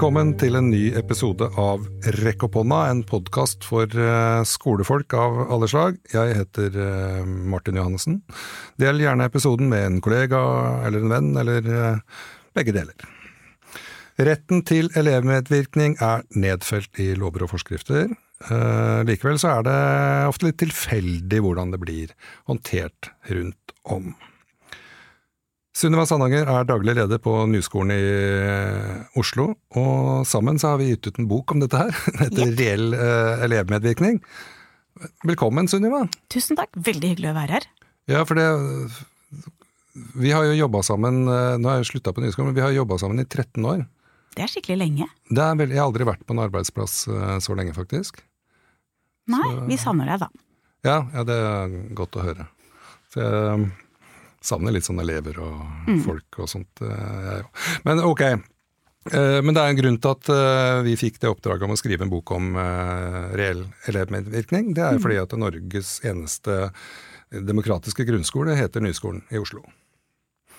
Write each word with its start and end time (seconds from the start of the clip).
Velkommen 0.00 0.30
til 0.40 0.54
en 0.56 0.70
ny 0.72 0.94
episode 0.96 1.44
av 1.60 1.82
Rekk 2.22 2.46
opp 2.46 2.54
hånda, 2.56 2.76
en 2.88 3.02
podkast 3.04 3.66
for 3.68 3.84
eh, 3.84 4.38
skolefolk 4.48 5.12
av 5.12 5.34
alle 5.52 5.66
slag. 5.68 5.98
Jeg 6.08 6.38
heter 6.38 6.78
eh, 6.80 7.26
Martin 7.28 7.76
Johannessen. 7.76 8.14
Del 8.80 9.02
gjerne 9.04 9.26
episoden 9.28 9.68
med 9.68 9.84
en 9.84 9.98
kollega 10.00 10.40
eller 10.88 11.04
en 11.04 11.12
venn, 11.12 11.28
eller 11.42 11.68
eh, 11.68 12.24
begge 12.56 12.72
deler. 12.78 13.12
Retten 14.30 14.64
til 14.64 14.88
elevmedvirkning 14.96 15.98
er 16.00 16.24
nedfelt 16.32 16.96
i 16.96 17.10
lover 17.12 17.44
og 17.44 17.52
forskrifter. 17.52 18.08
Likevel 19.04 19.36
så 19.36 19.58
er 19.58 19.68
det 19.68 19.78
ofte 20.32 20.48
litt 20.48 20.62
tilfeldig 20.64 21.44
hvordan 21.44 21.76
det 21.76 21.84
blir 21.84 22.16
håndtert 22.48 23.12
rundt 23.28 23.76
om. 23.84 24.14
Sunniva 25.80 26.02
Sandanger 26.04 26.44
er 26.50 26.66
daglig 26.68 26.92
leder 26.98 27.20
på 27.24 27.32
Nyskolen 27.48 27.94
i 27.94 28.00
eh, 28.04 29.20
Oslo, 29.20 29.54
og 29.80 30.26
sammen 30.28 30.60
så 30.60 30.74
har 30.74 30.80
vi 30.82 30.90
gitt 30.90 31.08
ut 31.08 31.20
en 31.22 31.28
bok 31.30 31.54
om 31.54 31.62
dette 31.62 31.78
her. 31.80 31.94
Den 32.10 32.20
heter 32.26 32.42
yep. 32.50 32.58
Reell 32.58 32.96
uh, 32.98 33.44
elevmedvirkning. 33.46 34.18
Velkommen, 35.24 35.70
Sunniva. 35.72 36.02
Tusen 36.32 36.58
takk, 36.58 36.76
veldig 36.76 37.14
hyggelig 37.14 37.32
å 37.32 37.38
være 37.38 37.56
her. 37.56 37.68
Ja, 38.10 38.26
for 38.28 38.36
det 38.36 38.44
Vi 40.20 40.34
har 40.34 40.44
jo 40.50 40.58
jobba 40.58 40.82
sammen, 40.84 41.22
eh, 41.30 41.56
nå 41.56 41.70
har 41.70 41.80
jeg 41.80 41.92
slutta 41.94 42.12
på 42.12 42.26
Nyskolen, 42.26 42.50
men 42.50 42.60
vi 42.60 42.66
har 42.66 42.76
jobba 42.76 43.00
sammen 43.00 43.22
i 43.22 43.24
13 43.24 43.64
år. 43.64 43.86
Det 44.36 44.44
er 44.44 44.52
skikkelig 44.52 44.80
lenge. 44.82 45.08
Er 45.32 45.64
jeg 45.64 45.78
har 45.80 45.86
aldri 45.88 46.04
vært 46.06 46.26
på 46.26 46.36
en 46.36 46.44
arbeidsplass 46.44 47.02
så 47.08 47.56
lenge, 47.56 47.72
faktisk. 47.74 48.20
Nei, 49.32 49.46
så, 49.48 49.64
vi 49.70 49.80
savner 49.80 50.12
deg 50.12 50.26
da. 50.26 50.28
Ja, 50.84 50.98
ja, 51.14 51.24
det 51.24 51.36
er 51.40 51.78
godt 51.96 52.20
å 52.20 52.26
høre. 52.28 52.50
Så 53.10 53.24
jeg 53.24 53.70
savner 54.44 54.74
litt 54.74 54.86
sånne 54.86 55.04
elever 55.04 55.40
og 55.42 55.58
mm. 55.88 56.00
folk 56.06 56.40
og 56.40 56.48
sånt, 56.50 56.82
eh, 56.84 57.18
jeg 57.26 57.44
òg. 57.44 57.66
Men 57.88 58.02
ok. 58.06 58.22
Eh, 59.10 59.38
men 59.44 59.56
det 59.56 59.62
er 59.62 59.72
en 59.72 59.80
grunn 59.80 59.98
til 60.00 60.14
at 60.16 60.30
eh, 60.34 60.80
vi 60.86 60.96
fikk 61.00 61.20
det 61.22 61.30
oppdraget 61.32 61.66
om 61.66 61.74
å 61.74 61.80
skrive 61.80 62.06
en 62.06 62.12
bok 62.12 62.32
om 62.36 62.54
reell 63.36 63.66
elevmedvirkning. 63.90 64.72
Det 64.76 64.86
er 64.86 64.96
mm. 64.96 65.04
fordi 65.04 65.20
at 65.22 65.36
Norges 65.40 65.98
eneste 66.08 66.62
demokratiske 67.30 68.06
grunnskole 68.08 68.56
heter 68.58 68.82
Nyskolen 68.82 69.22
i 69.30 69.38
Oslo. 69.38 69.62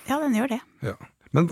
Ja, 0.07 0.21
den 0.21 0.37
gjør 0.37 0.55
det. 0.55 0.61
Ja. 0.85 0.95
Men 1.35 1.49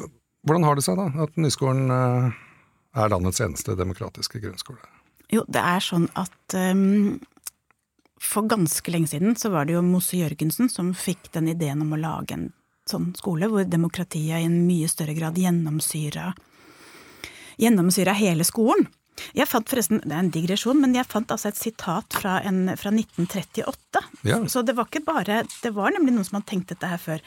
hvordan 0.48 0.66
har 0.66 0.78
det 0.78 0.86
seg 0.86 0.98
da, 1.00 1.10
at 1.26 1.36
Nyskolen 1.38 1.92
er 1.92 3.12
landets 3.12 3.42
eneste 3.44 3.76
demokratiske 3.78 4.42
grunnskole? 4.42 4.80
Jo, 5.30 5.44
det 5.52 5.62
er 5.62 5.84
sånn 5.84 6.08
at 6.18 6.56
um, 6.58 7.20
for 8.22 8.48
ganske 8.52 8.92
lenge 8.92 9.08
siden 9.14 9.36
så 9.39 9.50
var 9.53 9.66
det 9.66 9.73
jo 9.78 9.81
Mosse 9.86 10.17
Jørgensen 10.20 10.70
som 10.72 10.94
fikk 10.98 11.31
den 11.36 11.48
ideen 11.52 11.81
om 11.86 11.94
å 11.95 12.00
lage 12.00 12.36
en 12.36 12.50
sånn 12.89 13.14
skole 13.17 13.48
hvor 13.50 13.67
demokratiet 13.70 14.42
i 14.42 14.45
en 14.48 14.66
mye 14.67 14.88
større 14.89 15.14
grad 15.17 15.38
gjennomsyra 15.38 16.34
hele 18.17 18.48
skolen. 18.48 18.88
Jeg 19.36 19.50
fant 19.52 19.67
forresten, 19.70 20.02
Det 20.03 20.16
er 20.16 20.23
en 20.23 20.31
digresjon, 20.31 20.80
men 20.80 20.95
jeg 20.95 21.08
fant 21.09 21.31
altså 21.31 21.50
et 21.50 21.59
sitat 21.59 22.14
fra, 22.22 22.39
en, 22.42 22.72
fra 22.80 22.92
1938. 22.94 24.03
Ja. 24.23 24.39
Så 24.48 24.64
det 24.64 24.76
var 24.78 24.88
ikke 24.88 25.04
bare 25.06 25.44
Det 25.61 25.73
var 25.76 25.92
nemlig 25.92 26.14
noen 26.16 26.26
som 26.28 26.39
hadde 26.39 26.52
tenkt 26.52 26.72
dette 26.72 26.88
her 26.88 27.02
før. 27.02 27.20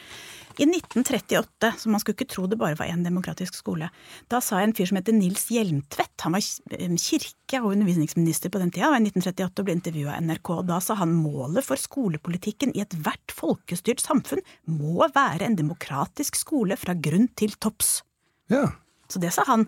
I 0.59 0.67
1938, 0.69 1.73
så 1.79 1.93
man 1.93 2.03
skulle 2.03 2.17
ikke 2.19 2.29
tro 2.35 2.47
det 2.51 2.59
bare 2.61 2.77
var 2.79 2.91
én 2.93 3.05
demokratisk 3.05 3.57
skole, 3.57 3.89
da 4.33 4.41
sa 4.45 4.61
en 4.61 4.75
fyr 4.77 4.91
som 4.91 4.99
heter 4.99 5.17
Nils 5.17 5.47
Hjelmtvedt, 5.53 6.27
han 6.27 6.37
var 6.37 6.45
kirke- 7.01 7.63
og 7.63 7.73
undervisningsminister 7.73 8.53
på 8.53 8.61
den 8.63 8.73
tida, 8.75 8.91
var 8.93 9.01
i 9.01 9.07
1938 9.09 9.63
og 9.63 9.69
ble 9.69 9.77
intervjua 9.79 10.17
av 10.17 10.27
NRK, 10.29 10.53
og 10.59 10.69
da 10.69 10.79
sa 10.85 10.99
han 11.01 11.17
målet 11.17 11.67
for 11.67 11.81
skolepolitikken 11.81 12.77
i 12.77 12.85
ethvert 12.85 13.35
folkestyrt 13.35 14.05
samfunn 14.05 14.45
må 14.69 15.09
være 15.15 15.49
en 15.49 15.59
demokratisk 15.59 16.39
skole 16.41 16.79
fra 16.81 16.97
grunn 16.99 17.31
til 17.39 17.57
topps. 17.61 18.01
Ja. 18.53 18.69
Så 19.13 19.21
det 19.21 19.33
sa 19.35 19.45
han. 19.47 19.67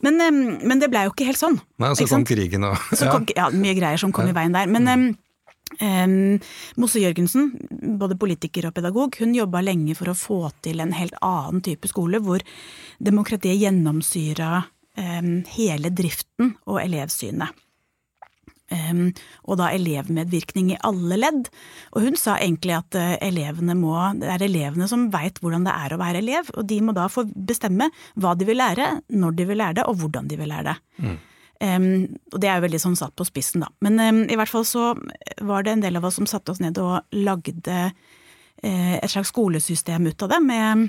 Men, 0.00 0.16
men 0.64 0.80
det 0.80 0.88
blei 0.92 1.04
jo 1.04 1.12
ikke 1.12 1.26
helt 1.28 1.40
sånn. 1.40 1.58
Nei, 1.82 1.92
så 1.98 2.06
kom 2.08 2.24
krigen 2.28 2.64
og 2.64 2.76
ja. 2.96 3.10
Kom, 3.12 3.26
ja. 3.36 3.50
mye 3.52 3.76
greier 3.76 4.00
som 4.00 4.14
kom 4.14 4.28
ja. 4.28 4.32
i 4.32 4.36
veien 4.36 4.56
der. 4.56 4.70
Men 4.72 4.88
mm. 4.88 5.08
Um, 5.80 6.38
Mosse 6.80 7.02
Jørgensen, 7.02 7.50
både 8.00 8.16
politiker 8.18 8.68
og 8.68 8.76
pedagog, 8.76 9.18
hun 9.20 9.34
jobba 9.36 9.64
lenge 9.64 9.96
for 9.98 10.12
å 10.12 10.16
få 10.16 10.40
til 10.64 10.80
en 10.80 10.94
helt 10.96 11.16
annen 11.24 11.62
type 11.66 11.90
skole, 11.90 12.22
hvor 12.22 12.44
demokratiet 13.02 13.58
gjennomsyra 13.60 14.50
um, 14.62 15.30
hele 15.56 15.92
driften 15.92 16.54
og 16.64 16.80
elevsynet. 16.84 17.62
Um, 18.66 19.12
og 19.46 19.60
da 19.60 19.68
elevmedvirkning 19.76 20.72
i 20.74 20.80
alle 20.86 21.20
ledd. 21.20 21.44
Og 21.94 22.02
hun 22.02 22.16
sa 22.18 22.34
egentlig 22.40 22.74
at 22.74 22.98
uh, 22.98 23.14
elevene 23.22 23.76
må, 23.78 23.94
det 24.18 24.32
er 24.32 24.46
elevene 24.48 24.88
som 24.90 25.06
veit 25.12 25.38
hvordan 25.42 25.68
det 25.68 25.76
er 25.76 25.94
å 25.94 26.00
være 26.00 26.22
elev, 26.24 26.50
og 26.56 26.66
de 26.66 26.80
må 26.82 26.94
da 26.96 27.06
få 27.12 27.28
bestemme 27.30 27.92
hva 28.18 28.34
de 28.38 28.48
vil 28.48 28.58
lære, 28.58 28.88
når 29.14 29.38
de 29.38 29.50
vil 29.50 29.62
lære 29.62 29.80
det, 29.80 29.86
og 29.90 30.00
hvordan 30.00 30.30
de 30.30 30.40
vil 30.40 30.50
lære 30.50 30.72
det. 30.72 30.78
Mm. 31.04 31.16
Um, 31.56 32.18
og 32.34 32.40
det 32.42 32.50
er 32.50 32.58
jo 32.58 32.66
veldig 32.66 32.82
sånn 32.82 32.98
satt 32.98 33.14
på 33.16 33.24
spissen, 33.24 33.64
da. 33.64 33.70
Men 33.84 34.00
um, 34.00 34.20
i 34.28 34.36
hvert 34.36 34.52
fall 34.52 34.66
så 34.68 34.90
var 35.44 35.64
det 35.64 35.72
en 35.72 35.84
del 35.86 35.96
av 35.96 36.04
oss 36.08 36.18
som 36.20 36.28
satte 36.28 36.52
oss 36.52 36.60
ned 36.60 36.76
og 36.82 37.00
lagde 37.16 37.78
uh, 37.88 38.94
et 38.98 39.10
slags 39.12 39.32
skolesystem 39.32 40.10
ut 40.10 40.26
av 40.26 40.34
det, 40.34 40.40
med 40.44 40.88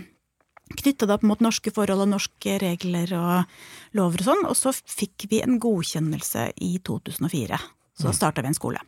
knytta 0.76 1.08
det 1.08 1.16
opp 1.16 1.24
mot 1.28 1.40
norske 1.44 1.72
forhold 1.72 2.04
og 2.04 2.12
norske 2.12 2.58
regler 2.60 3.14
og 3.16 3.60
lover 3.96 4.24
og 4.24 4.28
sånn. 4.28 4.46
Og 4.50 4.58
så 4.60 4.74
fikk 4.76 5.30
vi 5.32 5.42
en 5.44 5.60
godkjennelse 5.64 6.50
i 6.64 6.74
2004. 6.84 7.60
Så 7.98 8.04
da 8.04 8.12
mm. 8.12 8.18
starta 8.18 8.44
vi 8.44 8.52
en 8.52 8.58
skole. 8.58 8.82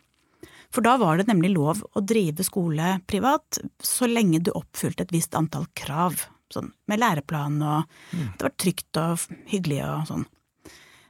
For 0.70 0.86
da 0.86 0.98
var 1.02 1.18
det 1.18 1.30
nemlig 1.30 1.54
lov 1.56 1.82
å 1.82 2.04
drive 2.06 2.46
skole 2.46 3.00
privat 3.10 3.62
så 3.82 4.10
lenge 4.10 4.42
du 4.44 4.52
oppfylte 4.54 5.08
et 5.08 5.16
visst 5.16 5.38
antall 5.38 5.66
krav. 5.78 6.28
Sånn 6.54 6.72
med 6.90 7.02
læreplan 7.02 7.60
og 7.62 7.90
mm. 8.12 8.28
det 8.38 8.46
var 8.46 8.54
trygt 8.58 9.00
og 9.02 9.26
hyggelig 9.50 9.82
og 9.86 10.08
sånn. 10.10 10.28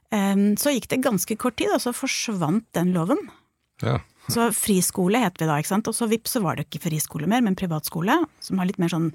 Så 0.09 0.71
gikk 0.73 0.87
det 0.89 1.03
ganske 1.05 1.35
kort 1.37 1.59
tid, 1.61 1.69
og 1.75 1.83
så 1.83 1.93
forsvant 1.93 2.65
den 2.73 2.95
loven. 2.95 3.19
Ja. 3.83 3.99
Så 4.29 4.49
friskole 4.53 5.21
het 5.21 5.37
vi 5.41 5.47
da, 5.49 5.57
ikke 5.61 5.71
sant. 5.71 5.89
Og 5.89 5.95
så 5.97 6.07
vips, 6.09 6.35
så 6.35 6.41
var 6.43 6.57
det 6.57 6.67
ikke 6.67 6.83
friskole 6.87 7.29
mer, 7.29 7.43
men 7.45 7.57
privatskole. 7.57 8.15
Som 8.41 8.61
har 8.61 8.69
litt 8.69 8.81
mer 8.81 8.91
sånn 8.93 9.11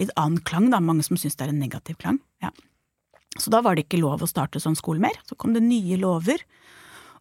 litt 0.00 0.12
annen 0.16 0.40
klang, 0.48 0.70
da. 0.72 0.80
Mange 0.80 1.04
som 1.04 1.20
syns 1.20 1.36
det 1.36 1.46
er 1.46 1.52
en 1.52 1.60
negativ 1.60 1.98
klang. 2.00 2.18
Ja. 2.44 2.52
Så 3.36 3.52
da 3.52 3.62
var 3.64 3.76
det 3.76 3.86
ikke 3.86 4.00
lov 4.00 4.24
å 4.24 4.28
starte 4.28 4.60
sånn 4.60 4.76
skole 4.76 5.00
mer. 5.04 5.16
Så 5.28 5.36
kom 5.40 5.54
det 5.56 5.64
nye 5.64 6.00
lover. 6.00 6.44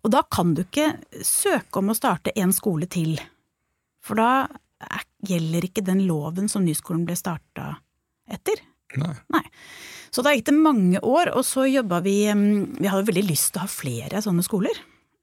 Og 0.02 0.12
da 0.16 0.24
kan 0.28 0.56
du 0.58 0.64
ikke 0.64 0.94
søke 1.24 1.80
om 1.80 1.92
å 1.92 1.98
starte 1.98 2.34
en 2.40 2.52
skole 2.56 2.88
til. 2.92 3.20
For 4.04 4.20
da 4.20 4.48
gjelder 5.28 5.68
ikke 5.68 5.86
den 5.86 6.04
loven 6.08 6.50
som 6.52 6.66
Nyskolen 6.66 7.06
ble 7.08 7.16
starta 7.20 7.76
etter. 8.32 8.64
Nei. 9.00 9.16
Nei. 9.32 9.44
Så 10.12 10.24
da 10.26 10.34
gikk 10.36 10.50
det 10.50 10.58
mange 10.58 11.00
år, 11.08 11.32
og 11.38 11.46
så 11.48 11.64
jobba 11.70 12.02
vi 12.04 12.26
Vi 12.28 12.90
hadde 12.90 13.08
veldig 13.08 13.24
lyst 13.30 13.54
til 13.54 13.62
å 13.62 13.66
ha 13.66 13.72
flere 13.72 14.24
sånne 14.24 14.44
skoler. 14.44 14.76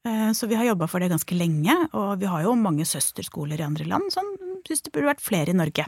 Eh, 0.07 0.31
så 0.33 0.47
vi 0.47 0.57
har 0.57 0.69
jobba 0.71 0.87
for 0.87 1.03
det 1.03 1.11
ganske 1.11 1.37
lenge, 1.37 1.75
og 1.93 2.19
vi 2.21 2.29
har 2.31 2.45
jo 2.45 2.55
mange 2.57 2.87
søsterskoler 2.87 3.59
i 3.59 3.67
andre 3.67 3.87
land 3.89 4.13
som 4.13 4.27
syns 4.67 4.83
det 4.85 4.93
burde 4.93 5.11
vært 5.11 5.23
flere 5.23 5.53
i 5.53 5.57
Norge. 5.57 5.85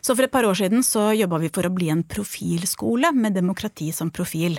Så 0.00 0.14
for 0.14 0.24
et 0.24 0.32
par 0.32 0.46
år 0.48 0.56
siden 0.56 0.84
så 0.86 1.10
jobba 1.16 1.40
vi 1.42 1.50
for 1.52 1.66
å 1.66 1.74
bli 1.74 1.90
en 1.92 2.04
profilskole 2.06 3.12
med 3.16 3.36
demokrati 3.36 3.90
som 3.92 4.12
profil. 4.14 4.58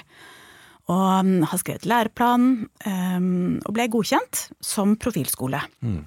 Og 0.91 1.31
har 1.47 1.61
skrevet 1.61 1.87
læreplan, 1.87 2.47
og 3.63 3.73
ble 3.73 3.87
godkjent 3.93 4.41
som 4.61 4.97
profilskole. 4.99 5.61
Mm. 5.81 6.01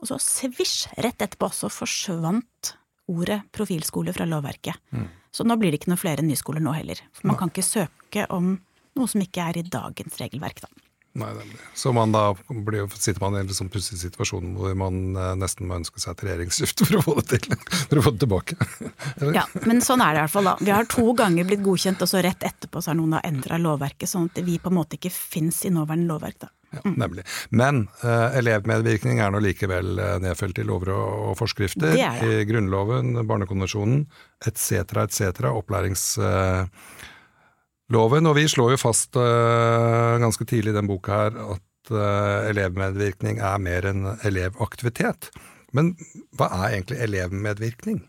Og 0.00 0.08
så 0.08 0.16
svisj, 0.22 0.88
rett 1.04 1.20
etterpå 1.20 1.50
så 1.52 1.68
forsvant 1.70 2.72
ordet 3.10 3.42
profilskole 3.52 4.14
fra 4.16 4.26
lovverket. 4.28 4.80
Mm. 4.96 5.08
Så 5.40 5.46
nå 5.48 5.54
blir 5.56 5.72
det 5.72 5.78
ikke 5.80 5.88
noen 5.88 6.00
flere 6.02 6.20
nyskoler 6.20 6.60
nå 6.60 6.74
heller. 6.76 6.98
For 7.16 7.30
man 7.30 7.38
kan 7.40 7.48
ikke 7.48 7.64
søke 7.64 8.26
om 8.28 8.58
noe 8.98 9.08
som 9.08 9.22
ikke 9.24 9.40
er 9.40 9.56
i 9.56 9.62
dagens 9.64 10.18
regelverk, 10.20 10.60
da. 10.60 10.68
Nei, 11.12 11.30
nemlig. 11.34 11.58
Så 11.74 11.90
man 11.92 12.12
da 12.14 12.36
blir, 12.48 12.86
sitter 12.94 13.18
man 13.20 13.34
i 13.34 13.40
en 13.40 13.48
liksom 13.50 13.68
pussig 13.72 13.98
situasjon 13.98 14.52
hvor 14.54 14.76
man 14.78 15.16
eh, 15.18 15.32
nesten 15.40 15.66
må 15.66 15.80
ønske 15.80 15.98
seg 15.98 16.14
et 16.14 16.22
regjeringsskifte 16.28 16.86
for 16.86 17.00
å 17.00 17.02
få 17.08 17.16
det 17.18 17.40
til, 17.48 17.56
for 17.80 17.98
å 17.98 18.04
få 18.06 18.12
det 18.14 18.22
tilbake. 18.22 18.58
ja, 19.38 19.42
men 19.66 19.82
sånn 19.82 20.04
er 20.04 20.14
det 20.14 20.20
i 20.20 20.24
hvert 20.28 20.36
fall 20.36 20.50
da. 20.52 20.54
Vi 20.62 20.70
har 20.74 20.86
to 20.90 21.08
ganger 21.18 21.50
blitt 21.50 21.64
godkjent, 21.66 22.06
og 22.06 22.12
så 22.12 22.22
rett 22.22 22.46
etterpå 22.46 22.78
så 22.78 22.92
har 22.92 23.00
noen 23.00 23.18
endra 23.24 23.58
lovverket, 23.58 24.06
sånn 24.12 24.30
at 24.30 24.38
vi 24.46 24.60
på 24.62 24.70
en 24.70 24.78
måte 24.78 25.00
ikke 25.00 25.10
fins 25.14 25.64
i 25.66 25.74
nåværende 25.74 26.12
lovverk. 26.12 26.38
da. 26.46 26.54
Ja, 26.70 26.86
nemlig. 26.86 27.26
Men 27.50 27.88
uh, 28.04 28.30
elevmedvirkning 28.38 29.18
er 29.18 29.32
nå 29.34 29.42
likevel 29.42 29.98
uh, 29.98 30.16
nedfelt 30.22 30.62
i 30.62 30.66
lover 30.66 30.92
og, 30.94 31.30
og 31.32 31.38
forskrifter. 31.40 31.90
Det 31.90 32.10
det. 32.22 32.42
I 32.42 32.44
Grunnloven, 32.46 33.16
Barnekonvensjonen 33.26 34.04
etc., 34.46 34.84
etc., 35.08 35.50
opplærings... 35.50 36.12
Uh, 36.22 36.70
og 37.98 38.36
vi 38.36 38.46
slår 38.48 38.76
jo 38.76 38.80
fast 38.80 39.16
ganske 39.16 40.46
tidlig 40.46 40.70
i 40.70 40.78
den 40.78 40.86
boka 40.86 41.16
her 41.24 41.38
at 41.56 41.90
elevmedvirkning 41.90 43.40
er 43.42 43.58
mer 43.58 43.88
enn 43.90 44.04
elevaktivitet. 44.22 45.30
Men 45.76 45.94
hva 46.38 46.48
er 46.54 46.76
egentlig 46.76 47.00
elevmedvirkning? 47.06 48.00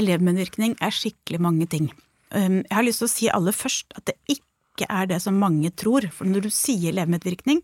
Elevmedvirkning 0.00 0.76
er 0.82 0.94
skikkelig 0.94 1.40
mange 1.42 1.68
ting. 1.70 1.90
Um, 2.34 2.62
jeg 2.64 2.74
har 2.74 2.86
lyst 2.86 3.02
til 3.02 3.08
å 3.08 3.12
si 3.12 3.28
aller 3.30 3.54
først 3.54 3.94
at 3.98 4.08
det 4.10 4.16
ikke 4.36 4.88
er 4.90 5.06
det 5.12 5.20
som 5.22 5.38
mange 5.38 5.70
tror. 5.78 6.08
For 6.14 6.28
når 6.28 6.48
du 6.48 6.50
sier 6.52 6.90
elevmedvirkning, 6.90 7.62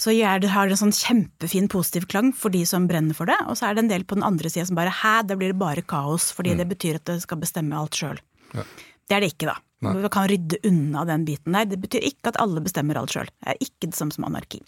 så 0.00 0.10
har 0.18 0.42
det 0.42 0.50
en 0.50 0.80
sånn 0.80 0.96
kjempefin 0.96 1.68
positiv 1.70 2.08
klang 2.10 2.32
for 2.34 2.50
de 2.50 2.64
som 2.66 2.88
brenner 2.90 3.14
for 3.14 3.30
det, 3.30 3.36
og 3.46 3.54
så 3.54 3.68
er 3.68 3.76
det 3.76 3.84
en 3.84 3.92
del 3.92 4.04
på 4.04 4.18
den 4.18 4.26
andre 4.26 4.50
sida 4.50 4.66
som 4.66 4.74
bare 4.74 4.90
hæ, 4.90 5.20
det 5.28 5.38
blir 5.38 5.54
bare 5.54 5.86
kaos, 5.86 6.32
fordi 6.34 6.56
mm. 6.56 6.58
det 6.58 6.66
betyr 6.72 6.98
at 6.98 7.06
det 7.12 7.20
skal 7.22 7.38
bestemme 7.38 7.78
alt 7.78 7.94
sjøl. 7.94 8.18
Ja. 8.56 8.66
Det 9.08 9.16
er 9.16 9.24
det 9.24 9.34
ikke, 9.34 9.52
da. 9.52 9.58
Vi 9.84 10.08
kan 10.12 10.28
rydde 10.30 10.60
unna 10.64 11.04
den 11.04 11.26
biten 11.28 11.52
der. 11.56 11.68
Det 11.68 11.80
betyr 11.82 12.06
ikke 12.08 12.32
at 12.32 12.40
alle 12.40 12.62
bestemmer 12.64 12.96
alt 12.96 13.12
sjøl. 13.12 13.28
Det 13.28 13.52
er 13.52 13.66
ikke 13.66 13.90
det 13.90 13.98
samme 13.98 14.16
som 14.16 14.26
anarki. 14.28 14.62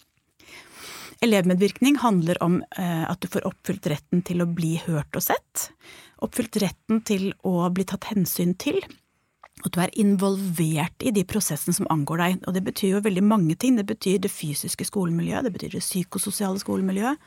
Elevmedvirkning 1.25 1.97
handler 1.97 2.37
om 2.45 2.59
eh, 2.77 3.03
at 3.09 3.21
du 3.21 3.27
får 3.31 3.47
oppfylt 3.49 3.89
retten 3.89 4.21
til 4.25 4.43
å 4.43 4.49
bli 4.49 4.75
hørt 4.83 5.17
og 5.17 5.25
sett. 5.25 5.71
Oppfylt 6.21 6.59
retten 6.61 7.01
til 7.07 7.31
å 7.47 7.65
bli 7.73 7.87
tatt 7.89 8.11
hensyn 8.11 8.53
til. 8.61 8.77
At 9.65 9.73
du 9.73 9.79
er 9.81 9.95
involvert 9.97 11.01
i 11.01 11.13
de 11.15 11.23
prosessene 11.25 11.73
som 11.73 11.89
angår 11.93 12.21
deg. 12.21 12.43
Og 12.45 12.53
det 12.53 12.61
betyr 12.67 12.97
jo 12.97 13.05
veldig 13.07 13.25
mange 13.25 13.57
ting. 13.57 13.79
Det 13.79 13.87
betyr 13.89 14.21
det 14.21 14.33
fysiske 14.33 14.85
skolemiljøet, 14.85 15.47
det 15.47 15.55
betyr 15.55 15.73
det 15.79 15.85
psykososiale 15.85 16.61
skolemiljøet. 16.61 17.25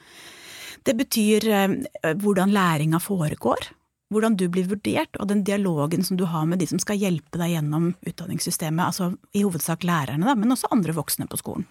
Det 0.86 0.94
betyr 0.96 1.50
eh, 1.50 2.14
hvordan 2.22 2.54
læringa 2.54 3.02
foregår. 3.02 3.72
Hvordan 4.10 4.34
du 4.38 4.48
blir 4.50 4.66
vurdert, 4.66 5.14
og 5.22 5.28
den 5.30 5.44
dialogen 5.46 6.02
som 6.06 6.18
du 6.18 6.24
har 6.26 6.46
med 6.50 6.58
de 6.58 6.66
som 6.66 6.80
skal 6.82 6.98
hjelpe 6.98 7.38
deg 7.38 7.52
gjennom 7.54 7.92
utdanningssystemet. 8.02 8.82
Altså 8.88 9.12
i 9.36 9.44
hovedsak 9.44 9.86
lærerne, 9.86 10.26
da, 10.26 10.34
men 10.34 10.50
også 10.50 10.70
andre 10.74 10.96
voksne 10.96 11.28
på 11.30 11.38
skolen. 11.38 11.68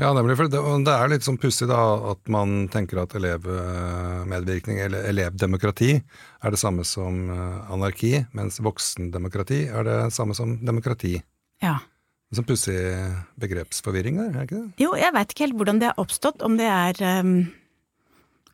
Ja, 0.00 0.12
nemlig. 0.16 0.38
For 0.38 0.48
det, 0.48 0.60
det 0.86 0.92
er 0.92 1.10
litt 1.12 1.24
sånn 1.26 1.38
pussig 1.40 1.68
da 1.68 1.80
at 2.12 2.28
man 2.32 2.66
tenker 2.72 3.02
at 3.02 3.12
elevmedvirkning 3.18 4.80
eller 4.86 5.08
elevdemokrati 5.10 5.94
er 5.98 6.54
det 6.54 6.60
samme 6.60 6.84
som 6.88 7.26
eh, 7.32 7.72
anarki, 7.72 8.14
mens 8.36 8.60
voksendemokrati 8.64 9.66
er 9.68 9.88
det 9.88 9.98
samme 10.16 10.36
som 10.36 10.56
demokrati. 10.64 11.18
Ja. 11.64 11.76
Sånn 12.32 12.48
pussig 12.48 12.78
begrepsforvirring 13.40 14.20
der, 14.22 14.30
er 14.32 14.48
ikke 14.48 14.62
det? 14.62 14.68
Jo, 14.80 14.94
jeg 14.96 15.12
veit 15.12 15.34
ikke 15.34 15.44
helt 15.44 15.58
hvordan 15.60 15.82
det 15.82 15.90
har 15.90 16.00
oppstått. 16.00 16.40
Om 16.44 16.56
det 16.60 16.70
er 16.72 17.04
um 17.20 17.34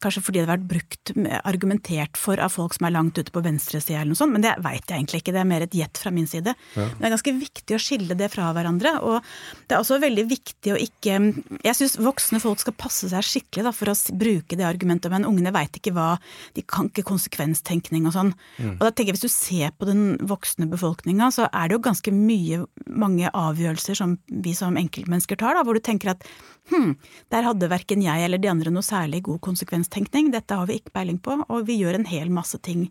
Kanskje 0.02 0.22
fordi 0.22 0.40
det 0.40 0.46
har 0.46 0.56
vært 0.56 0.68
brukt, 0.70 1.12
argumentert 1.48 2.18
for 2.20 2.40
av 2.42 2.52
folk 2.54 2.76
som 2.76 2.86
er 2.86 2.94
langt 2.94 3.18
ute 3.18 3.32
på 3.34 3.42
venstresida 3.44 4.00
eller 4.00 4.12
noe 4.12 4.20
sånt, 4.20 4.34
men 4.34 4.44
det 4.44 4.54
veit 4.64 4.84
jeg 4.84 5.00
egentlig 5.00 5.22
ikke. 5.22 5.34
Det 5.34 5.40
er 5.42 5.48
mer 5.48 5.64
et 5.66 5.74
gjett 5.74 6.00
fra 6.00 6.12
min 6.14 6.28
side. 6.30 6.54
Ja. 6.76 6.86
Det 6.94 7.08
er 7.08 7.14
ganske 7.14 7.34
viktig 7.40 7.76
å 7.76 7.80
skille 7.82 8.18
det 8.18 8.30
fra 8.32 8.50
hverandre. 8.56 8.94
Og 9.06 9.18
det 9.66 9.76
er 9.76 9.82
også 9.82 10.00
veldig 10.02 10.26
viktig 10.30 10.74
å 10.74 10.78
ikke 10.78 11.18
Jeg 11.64 11.76
syns 11.76 11.96
voksne 12.02 12.40
folk 12.42 12.60
skal 12.62 12.76
passe 12.78 13.08
seg 13.10 13.24
skikkelig 13.26 13.66
da, 13.66 13.72
for 13.74 13.90
å 13.90 13.96
bruke 14.18 14.58
det 14.58 14.66
argumentet, 14.68 15.10
men 15.12 15.26
ungene 15.28 15.52
veit 15.54 15.74
ikke 15.78 15.94
hva 15.96 16.08
De 16.56 16.62
kan 16.66 16.88
ikke 16.90 17.06
konsekvenstenkning 17.08 18.06
og 18.08 18.14
sånn. 18.14 18.32
Mm. 18.58 18.76
Og 18.76 18.84
da 18.84 18.90
tenker 18.90 19.12
jeg 19.12 19.18
hvis 19.18 19.26
du 19.26 19.32
ser 19.34 19.74
på 19.76 19.88
den 19.88 20.18
voksne 20.28 20.68
befolkninga, 20.70 21.30
så 21.34 21.48
er 21.48 21.68
det 21.68 21.78
jo 21.78 21.84
ganske 21.88 22.12
mye, 22.14 22.62
mange 22.86 23.30
avgjørelser 23.32 23.98
som 23.98 24.16
vi 24.28 24.54
som 24.56 24.78
enkeltmennesker 24.78 25.38
tar, 25.40 25.56
da, 25.58 25.64
hvor 25.66 25.76
du 25.76 25.82
tenker 25.84 26.12
at 26.14 26.26
hm, 26.72 26.94
der 27.32 27.46
hadde 27.46 27.70
verken 27.70 28.04
jeg 28.04 28.24
eller 28.24 28.40
de 28.40 28.50
andre 28.50 28.72
noe 28.74 28.86
særlig 28.86 29.22
god 29.28 29.40
konsekvenstenkning, 29.88 30.30
dette 30.32 30.54
har 30.54 30.66
vi 30.66 30.78
ikke 30.78 30.92
peiling 30.92 31.18
på, 31.18 31.44
og 31.48 31.66
vi 31.66 31.78
gjør 31.80 31.98
en 31.98 32.06
hel 32.06 32.30
masse 32.30 32.58
ting. 32.58 32.90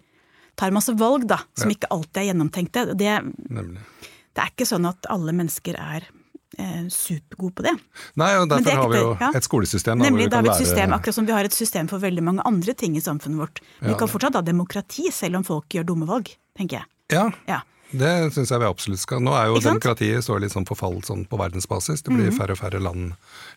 Tar 0.56 0.72
masse 0.72 0.94
valg, 0.98 1.28
da, 1.28 1.40
som 1.56 1.70
ja. 1.70 1.76
ikke 1.76 1.90
alltid 1.92 2.22
er 2.22 2.28
gjennomtenkte. 2.32 2.86
Det, 2.96 2.96
det, 4.34 4.42
er 4.42 4.50
ikke 4.50 4.66
sånn 4.66 4.86
at 4.90 5.06
alle 5.10 5.34
mennesker 5.34 5.78
er 5.78 6.08
eh, 6.58 6.88
supergode 6.90 7.54
på 7.54 7.66
det. 7.68 7.76
Nei, 8.18 8.32
og 8.40 8.50
derfor 8.50 8.82
har 8.82 8.90
vi 8.90 9.02
jo 9.02 9.16
ja. 9.20 9.32
et 9.38 9.46
skolesystem. 9.46 10.00
Da, 10.00 10.10
Nemlig, 10.10 10.30
da 10.32 10.42
har 10.42 10.48
vi 10.48 10.54
et 10.56 10.66
system, 10.66 10.94
akkurat 10.98 11.16
som 11.16 11.28
vi 11.28 11.36
har 11.36 11.46
et 11.46 11.54
system 11.54 11.88
for 11.88 12.02
veldig 12.02 12.26
mange 12.26 12.46
andre 12.50 12.74
ting 12.74 12.98
i 12.98 13.04
samfunnet 13.04 13.44
vårt. 13.44 13.62
Vi 13.84 13.94
ja. 13.94 13.98
kan 14.00 14.10
fortsatt 14.10 14.40
ha 14.40 14.46
demokrati, 14.46 15.12
selv 15.14 15.42
om 15.42 15.48
folk 15.48 15.78
gjør 15.78 15.92
dumme 15.94 16.10
valg, 16.10 16.34
tenker 16.58 16.82
jeg. 16.82 16.94
Ja, 17.14 17.30
ja. 17.48 17.62
Det 17.95 18.12
syns 18.36 18.51
jeg 18.51 18.60
vi 18.60 18.68
absolutt 18.68 19.00
skal. 19.00 19.22
Nå 19.24 19.31
er 19.38 19.48
jo 19.48 19.62
demokratiet 19.63 20.25
står 20.25 20.42
litt 20.44 20.54
sånn 20.54 20.68
på 20.68 20.75
fall 20.75 20.98
sånn 21.07 21.24
på 21.30 21.39
verdensbasis. 21.39 22.04
Det 22.04 22.12
blir 22.12 22.31
mm. 22.34 22.36
færre 22.36 22.57
og 22.57 22.60
færre 22.60 22.81
land. 22.84 23.13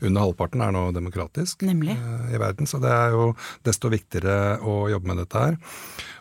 Under 0.07 0.27
halvparten 0.27 0.63
er 0.63 0.75
nå 0.75 0.85
demokratisk. 0.95 1.65
Eh, 1.67 2.29
i 2.31 2.39
verden. 2.41 2.69
Så 2.71 2.79
det 2.83 2.93
er 2.95 3.17
jo 3.17 3.33
desto 3.67 3.91
viktigere 3.91 4.61
å 4.63 4.85
jobbe 4.93 5.11
med 5.11 5.25
dette 5.25 5.47
her. 5.47 5.59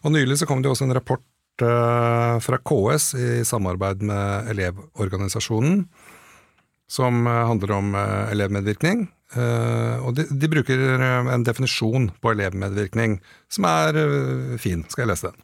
Og 0.01 0.15
nylig 0.15 0.39
så 0.41 0.49
kom 0.49 0.63
det 0.63 0.71
jo 0.71 0.73
også 0.77 0.89
en 0.89 0.97
rapport 0.97 1.65
eh, 1.65 2.35
fra 2.41 2.61
KS 2.71 3.13
i 3.13 3.29
samarbeid 3.45 4.01
med 4.09 4.51
Elevorganisasjonen. 4.55 5.83
Som 6.89 7.25
eh, 7.29 7.41
handler 7.53 7.77
om 7.77 7.95
elevmedvirkning. 8.01 9.09
Og 9.29 10.15
de, 10.17 10.23
de 10.41 10.47
bruker 10.49 10.79
en 10.97 11.43
definisjon 11.45 12.07
på 12.17 12.31
elevmedvirkning 12.31 13.19
som 13.45 13.67
er 13.69 13.99
fin. 14.57 14.81
Skal 14.89 15.03
jeg 15.03 15.11
lese 15.11 15.29
den? 15.29 15.43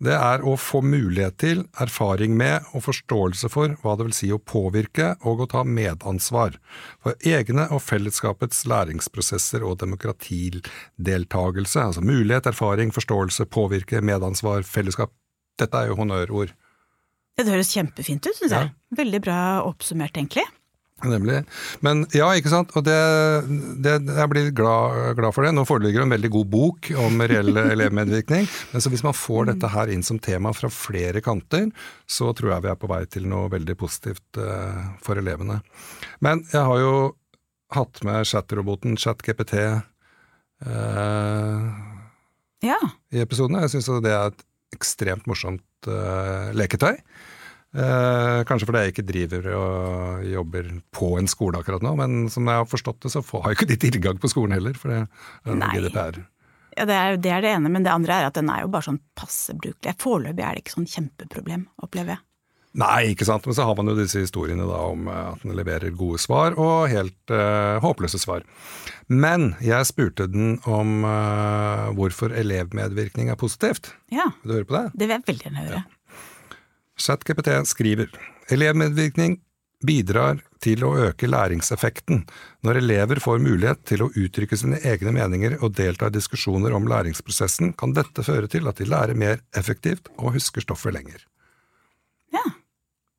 Det 0.00 0.14
er 0.16 0.40
å 0.48 0.54
få 0.56 0.80
mulighet 0.80 1.36
til, 1.42 1.58
erfaring 1.82 2.32
med 2.38 2.64
og 2.72 2.86
forståelse 2.86 3.50
for 3.52 3.74
hva 3.82 3.96
det 3.98 4.04
vil 4.06 4.14
si 4.16 4.30
å 4.32 4.38
påvirke 4.40 5.10
og 5.28 5.42
å 5.44 5.46
ta 5.52 5.60
medansvar 5.64 6.56
for 7.04 7.12
egne 7.20 7.68
og 7.68 7.82
fellesskapets 7.84 8.64
læringsprosesser 8.70 9.60
og 9.66 9.76
demokratideltagelse. 9.82 11.84
Altså 11.84 12.00
mulighet, 12.00 12.48
erfaring, 12.48 12.94
forståelse, 12.96 13.44
påvirke, 13.52 14.00
medansvar, 14.00 14.64
fellesskap. 14.64 15.12
Dette 15.60 15.76
er 15.76 15.86
jo 15.92 16.00
honnørord. 16.00 16.56
Det 17.36 17.44
høres 17.48 17.72
kjempefint 17.76 18.24
ut, 18.24 18.36
syns 18.36 18.52
jeg. 18.56 18.72
Veldig 18.96 19.20
bra 19.24 19.60
oppsummert, 19.68 20.16
egentlig. 20.16 20.44
Nemlig. 21.06 21.44
Men 21.84 22.02
ja, 22.12 22.28
ikke 22.36 22.52
sant. 22.52 22.72
Og 22.76 22.84
det, 22.84 22.96
det, 23.80 23.94
jeg 24.04 24.30
blir 24.32 24.50
glad, 24.56 25.16
glad, 25.18 25.32
for 25.36 25.46
det. 25.46 25.52
Nå 25.56 25.64
foreligger 25.68 26.04
en 26.04 26.12
veldig 26.12 26.30
god 26.34 26.50
bok 26.52 26.90
om 27.00 27.22
reell 27.24 27.56
elevmedvirkning. 27.74 28.48
Men 28.72 28.84
så 28.84 28.92
hvis 28.92 29.04
man 29.06 29.16
får 29.16 29.52
dette 29.52 29.72
her 29.72 29.92
inn 29.92 30.04
som 30.06 30.20
tema 30.22 30.52
fra 30.56 30.68
flere 30.72 31.22
kanter, 31.24 31.70
så 32.10 32.32
tror 32.36 32.54
jeg 32.54 32.66
vi 32.66 32.72
er 32.72 32.80
på 32.80 32.90
vei 32.90 33.02
til 33.10 33.28
noe 33.30 33.50
veldig 33.52 33.76
positivt 33.80 34.40
uh, 34.42 34.92
for 35.04 35.20
elevene. 35.20 35.60
Men 36.24 36.44
jeg 36.52 36.64
har 36.68 36.78
jo 36.82 36.94
hatt 37.74 38.02
med 38.06 38.26
chat-roboten 38.26 38.98
ChatGPT 38.98 39.56
uh, 39.62 39.80
ja. 42.66 42.80
i 43.14 43.22
episodene. 43.22 43.64
Jeg 43.64 43.76
syns 43.76 43.90
det 44.04 44.12
er 44.12 44.32
et 44.32 44.46
ekstremt 44.76 45.26
morsomt 45.30 45.88
uh, 45.88 46.50
leketøy. 46.56 46.96
Eh, 47.70 48.40
kanskje 48.48 48.66
fordi 48.66 48.82
jeg 48.82 48.94
ikke 48.94 49.06
driver 49.06 49.48
og 49.54 50.24
jobber 50.26 50.70
på 50.96 51.12
en 51.20 51.30
skole 51.30 51.60
akkurat 51.60 51.84
nå, 51.86 51.94
men 52.00 52.24
som 52.32 52.48
jeg 52.50 52.62
har 52.62 52.66
forstått 52.66 53.04
det, 53.04 53.12
så 53.14 53.22
har 53.30 53.52
jo 53.52 53.58
ikke 53.58 53.70
de 53.70 53.78
tilgang 53.84 54.18
på 54.18 54.30
skolen 54.32 54.56
heller, 54.58 54.74
for 54.78 54.90
det 54.90 55.04
er. 55.04 55.76
GDPR. 55.76 56.24
Ja, 56.78 56.86
det 56.86 56.96
er, 56.96 57.16
det 57.18 57.30
er, 57.34 57.44
det 57.44 57.52
ene, 57.52 57.70
men 57.70 57.86
det 57.86 57.92
andre 57.92 58.16
er 58.16 58.30
at 58.30 58.38
den 58.38 58.50
er 58.50 58.64
jo 58.64 58.72
bare 58.72 58.86
sånn 58.88 59.00
passe 59.18 59.54
brukelig. 59.58 59.94
Foreløpig 60.02 60.44
er 60.46 60.56
det 60.56 60.64
ikke 60.64 60.76
sånn 60.78 60.90
kjempeproblem, 60.90 61.64
opplever 61.82 62.16
jeg. 62.16 62.24
Nei, 62.78 63.10
ikke 63.10 63.26
sant, 63.26 63.42
men 63.48 63.56
så 63.56 63.64
har 63.66 63.74
man 63.74 63.90
jo 63.90 63.96
disse 63.98 64.20
historiene 64.22 64.66
da 64.68 64.78
om 64.92 65.08
eh, 65.10 65.22
at 65.32 65.42
den 65.42 65.56
leverer 65.58 65.90
gode 65.98 66.20
svar 66.22 66.54
og 66.54 66.86
helt 66.92 67.34
eh, 67.34 67.78
håpløse 67.82 68.20
svar. 68.22 68.46
Men 69.10 69.56
jeg 69.64 69.88
spurte 69.90 70.28
den 70.30 70.54
om 70.70 71.02
eh, 71.06 71.88
hvorfor 71.98 72.34
elevmedvirkning 72.38 73.32
er 73.32 73.40
positivt. 73.40 73.90
Ja, 74.14 74.28
Vil 74.42 74.52
du 74.52 74.56
høre 74.60 74.68
på 74.70 74.78
det? 74.78 74.84
Det 74.94 75.08
vil 75.08 75.16
jeg 75.16 75.26
veldig 75.32 75.48
gjerne 75.48 75.64
høre. 75.66 75.80
Ja. 75.82 75.99
ChatGPT 77.00 77.54
skriver 77.68 78.10
elevmedvirkning 78.52 79.38
bidrar 79.86 80.40
til 80.60 80.84
å 80.84 80.92
øke 81.06 81.28
læringseffekten. 81.30 82.24
Når 82.66 82.80
elever 82.82 83.20
får 83.22 83.40
mulighet 83.42 83.82
til 83.88 84.04
å 84.04 84.10
uttrykke 84.12 84.58
sine 84.60 84.80
egne 84.84 85.14
meninger 85.16 85.56
og 85.64 85.72
delta 85.78 86.10
i 86.10 86.14
diskusjoner 86.14 86.74
om 86.76 86.88
læringsprosessen, 86.90 87.72
kan 87.80 87.94
dette 87.96 88.24
føre 88.26 88.50
til 88.52 88.68
at 88.68 88.80
de 88.80 88.88
lærer 88.88 89.16
mer 89.16 89.40
effektivt 89.56 90.12
og 90.18 90.34
husker 90.36 90.64
stoffet 90.64 90.94
lenger. 90.96 91.24
Ja, 92.34 92.44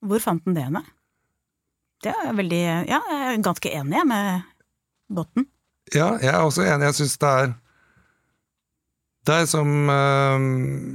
hvor 0.05 0.21
fant 0.23 0.45
den 0.45 0.57
det 0.57 0.67
henne? 0.69 0.83
Det 2.01 2.13
er 2.13 2.37
veldig 2.37 2.61
Ja, 2.89 3.01
jeg 3.09 3.25
er 3.31 3.43
ganske 3.45 3.73
enig 3.81 4.05
med 4.09 4.47
Botten. 5.11 5.49
Ja, 5.93 6.15
jeg 6.21 6.31
er 6.31 6.45
også 6.45 6.63
enig. 6.65 6.87
Jeg 6.89 7.01
syns 7.01 7.17
det 7.21 7.33
er 7.41 7.51
det 9.29 9.35
er 9.37 9.47
som 9.49 9.69
eh, 9.93 10.45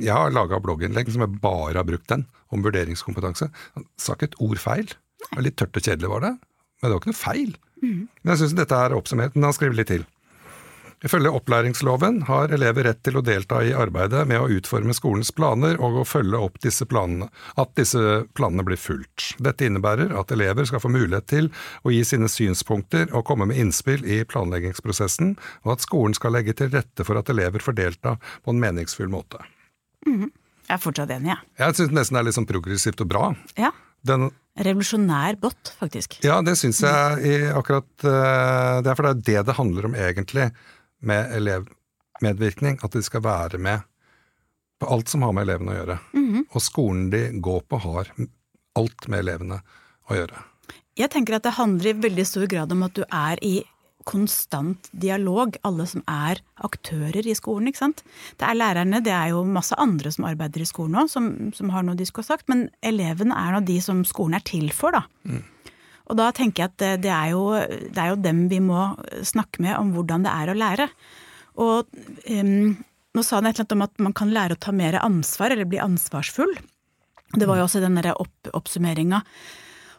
Jeg 0.02 0.14
har 0.14 0.34
laga 0.34 0.58
blogginnlegg 0.62 1.12
som 1.14 1.22
jeg 1.22 1.38
bare 1.42 1.78
har 1.78 1.86
brukt 1.86 2.08
den, 2.10 2.26
om 2.50 2.64
vurderingskompetanse. 2.64 3.50
Han 3.76 3.86
sa 4.00 4.16
ikke 4.16 4.32
et 4.32 4.40
ord 4.42 4.62
feil. 4.62 4.90
Litt 5.38 5.58
tørt 5.60 5.78
og 5.78 5.86
kjedelig, 5.86 6.10
var 6.10 6.24
det. 6.24 6.34
Men 6.80 6.88
det 6.88 6.94
var 6.94 7.02
ikke 7.02 7.12
noe 7.12 7.20
feil. 7.20 7.54
Mm. 7.82 8.02
Men 8.08 8.32
jeg 8.32 8.42
syns 8.42 8.56
dette 8.58 8.80
er 8.82 8.96
oppsummert. 8.96 9.36
Men 9.36 9.48
han 9.48 9.56
skriver 9.56 9.78
litt 9.78 9.92
til. 9.92 10.06
Ifølge 11.04 11.28
opplæringsloven 11.28 12.22
har 12.24 12.52
elever 12.56 12.86
rett 12.88 13.02
til 13.04 13.18
å 13.18 13.22
delta 13.24 13.58
i 13.60 13.74
arbeidet 13.76 14.22
med 14.28 14.40
å 14.40 14.48
utforme 14.48 14.94
skolens 14.96 15.28
planer 15.36 15.76
og 15.76 15.98
å 16.00 16.04
følge 16.08 16.38
opp 16.40 16.56
disse 16.64 16.86
planene, 16.88 17.28
at 17.60 17.74
disse 17.76 18.22
planene 18.38 18.64
blir 18.64 18.80
fulgt. 18.80 19.34
Dette 19.36 19.68
innebærer 19.68 20.14
at 20.16 20.32
elever 20.32 20.64
skal 20.64 20.80
få 20.80 20.88
mulighet 20.94 21.28
til 21.28 21.50
å 21.84 21.92
gi 21.92 22.00
sine 22.08 22.30
synspunkter 22.32 23.12
og 23.12 23.26
komme 23.28 23.44
med 23.50 23.60
innspill 23.60 24.06
i 24.08 24.22
planleggingsprosessen, 24.24 25.34
og 25.68 25.74
at 25.76 25.84
skolen 25.84 26.16
skal 26.16 26.32
legge 26.38 26.56
til 26.56 26.72
rette 26.72 27.04
for 27.04 27.20
at 27.20 27.28
elever 27.32 27.60
får 27.60 27.76
delta 27.76 28.16
på 28.16 28.54
en 28.54 28.62
meningsfull 28.62 29.12
måte. 29.12 29.42
Mm. 30.08 30.30
Jeg 30.66 30.74
er 30.78 30.80
fortsatt 30.82 31.12
enig, 31.12 31.28
jeg. 31.34 31.44
Ja. 31.58 31.66
Jeg 31.66 31.76
syns 31.78 31.92
nesten 31.94 32.16
det 32.16 32.22
er 32.22 32.28
litt 32.30 32.38
sånn 32.38 32.48
progressivt 32.48 33.04
og 33.04 33.10
bra. 33.12 33.28
Ja. 33.60 33.74
Den, 34.06 34.30
Revolusjonær 34.56 35.36
bot, 35.40 35.74
faktisk. 35.76 36.16
Ja, 36.24 36.38
det 36.40 36.54
syns 36.56 36.80
jeg 36.80 37.28
i 37.28 37.34
akkurat 37.52 37.88
uh, 38.06 38.80
Det 38.80 38.88
er 38.88 38.96
for 38.96 39.04
det 39.04 39.10
er 39.10 39.22
det 39.26 39.42
det 39.50 39.56
handler 39.58 39.90
om, 39.90 39.96
egentlig 40.00 40.46
med 41.00 41.32
elevmedvirkning, 41.36 42.80
at 42.82 42.92
de 42.92 43.02
skal 43.02 43.24
være 43.24 43.58
med 43.58 43.84
på 44.80 44.88
alt 44.92 45.08
som 45.08 45.24
har 45.24 45.32
med 45.32 45.46
elevene 45.46 45.72
å 45.72 45.78
gjøre. 45.78 45.98
Mm 46.12 46.26
-hmm. 46.32 46.44
Og 46.50 46.62
skolen 46.62 47.10
de 47.10 47.40
går 47.40 47.60
på 47.60 47.78
har 47.78 48.12
alt 48.74 49.08
med 49.08 49.18
elevene 49.18 49.60
å 50.10 50.14
gjøre. 50.14 50.42
Jeg 50.96 51.10
tenker 51.10 51.34
at 51.36 51.42
det 51.42 51.50
handler 51.50 51.86
i 51.86 51.92
veldig 51.92 52.26
stor 52.26 52.46
grad 52.46 52.72
om 52.72 52.82
at 52.82 52.94
du 52.94 53.04
er 53.12 53.38
i 53.42 53.64
konstant 54.06 54.88
dialog, 54.92 55.56
alle 55.66 55.86
som 55.86 56.04
er 56.06 56.40
aktører 56.64 57.26
i 57.26 57.34
skolen. 57.34 57.68
ikke 57.68 57.82
sant? 57.82 58.04
Det 58.38 58.46
er 58.46 58.54
lærerne, 58.54 59.02
det 59.04 59.12
er 59.12 59.32
jo 59.34 59.42
masse 59.44 59.74
andre 59.82 60.12
som 60.14 60.24
arbeider 60.24 60.62
i 60.62 60.68
skolen 60.68 60.94
òg, 61.02 61.10
som, 61.10 61.52
som, 61.56 61.72
har 61.74 61.82
noe 61.82 61.98
de 61.98 62.06
skulle 62.06 62.24
ha 62.28 62.36
sagt. 62.36 62.48
Men 62.48 62.68
elevene 62.86 63.34
er 63.34 63.56
nå 63.56 63.64
de 63.66 63.80
som 63.82 64.04
skolen 64.06 64.38
er 64.38 64.46
til 64.46 64.70
for, 64.70 64.94
da. 64.94 65.02
Mm. 65.26 65.42
Og 66.06 66.18
da 66.18 66.30
tenker 66.34 66.64
jeg 66.64 66.72
at 66.72 67.02
det 67.02 67.10
er, 67.12 67.30
jo, 67.34 67.48
det 67.56 67.98
er, 67.98 68.12
jo, 68.12 68.18
dem 68.22 68.44
vi 68.50 68.60
må 68.62 68.92
snakke 69.26 69.62
med 69.64 69.74
om 69.78 69.92
hvordan 69.96 70.26
det 70.26 70.32
er 70.32 70.52
å 70.52 70.58
lære. 70.58 70.86
Og 71.62 71.88
um, 72.30 72.76
nå 73.16 73.24
sa 73.24 73.40
han 73.40 73.48
et 73.48 73.56
eller 73.56 73.64
annet 73.64 73.76
om 73.76 73.84
at 73.86 74.02
man 74.08 74.16
kan 74.16 74.32
lære 74.34 74.56
å 74.56 74.62
ta 74.62 74.74
mer 74.76 74.98
ansvar, 75.00 75.54
eller 75.54 75.68
bli 75.68 75.80
ansvarsfull. 75.82 76.52
Det 77.34 77.48
var 77.48 77.58
jo 77.58 77.66
også 77.66 77.82
den 77.82 77.98
derre 77.98 78.14
opp, 78.22 78.50
oppsummeringa. 78.54 79.22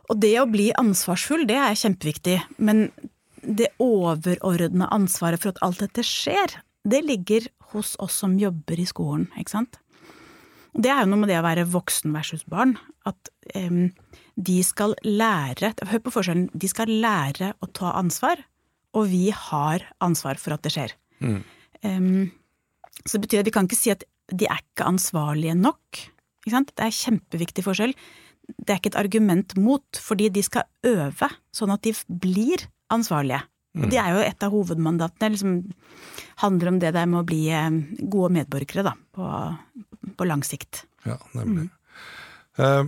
Og 0.07 0.21
det 0.23 0.35
å 0.39 0.47
bli 0.47 0.69
ansvarsfull, 0.79 1.43
det 1.49 1.57
er 1.59 1.79
kjempeviktig. 1.79 2.37
Men 2.63 2.87
det 3.41 3.73
overordna 3.83 4.87
ansvaret 4.93 5.41
for 5.41 5.51
at 5.51 5.61
alt 5.65 5.81
dette 5.83 6.05
skjer, 6.05 6.55
det 6.87 7.03
ligger 7.03 7.49
hos 7.73 7.95
oss 7.99 8.21
som 8.23 8.37
jobber 8.39 8.79
i 8.79 8.87
skolen, 8.87 9.27
ikke 9.35 9.57
sant. 9.57 9.81
Det 10.77 10.91
er 10.93 11.03
jo 11.03 11.11
noe 11.11 11.23
med 11.23 11.31
det 11.31 11.39
å 11.39 11.45
være 11.45 11.67
voksen 11.73 12.13
versus 12.13 12.45
barn. 12.47 12.75
At 13.09 13.31
um, 13.57 13.89
de 14.37 14.59
skal 14.65 14.93
lære 15.01 15.73
Hør 15.89 16.03
på 16.05 16.13
forskjellen. 16.13 16.49
De 16.53 16.69
skal 16.69 16.91
lære 17.01 17.53
å 17.59 17.69
ta 17.73 17.95
ansvar, 17.97 18.43
og 18.97 19.09
vi 19.11 19.31
har 19.33 19.85
ansvar 20.03 20.37
for 20.41 20.55
at 20.55 20.63
det 20.65 20.73
skjer. 20.75 20.93
Mm. 21.19 21.41
Um, 21.81 22.29
så 23.03 23.17
det 23.17 23.25
betyr 23.25 23.41
at 23.41 23.49
vi 23.49 23.55
kan 23.55 23.67
ikke 23.67 23.79
si 23.79 23.93
at 23.93 24.05
de 24.27 24.47
er 24.49 24.61
ikke 24.61 24.87
ansvarlige 24.87 25.55
nok. 25.57 26.01
Ikke 26.45 26.63
det 26.69 26.85
er 26.85 26.95
kjempeviktig 26.95 27.65
forskjell. 27.65 27.93
Det 28.47 28.71
er 28.71 28.79
ikke 28.79 28.93
et 28.93 29.01
argument 29.01 29.55
mot, 29.59 29.99
fordi 29.99 30.29
de 30.33 30.43
skal 30.45 30.67
øve 30.87 31.29
sånn 31.55 31.73
at 31.73 31.83
de 31.83 31.93
blir 32.07 32.67
ansvarlige. 32.93 33.41
Mm. 33.77 33.89
Det 33.91 33.99
er 34.01 34.13
jo 34.13 34.21
et 34.23 34.45
av 34.45 34.53
hovedmandatene. 34.53 35.31
liksom 35.33 35.57
handler 36.43 36.71
om 36.71 36.79
det 36.79 36.93
der 36.93 37.09
med 37.09 37.21
å 37.21 37.27
bli 37.27 37.43
gode 38.09 38.31
medborgere 38.33 38.85
da, 38.85 38.93
på, 39.13 39.25
på 40.17 40.27
lang 40.27 40.43
sikt. 40.45 40.85
Ja, 41.05 41.17
nemlig. 41.33 41.67
Mm. 41.67 41.73
Eh, 42.57 42.83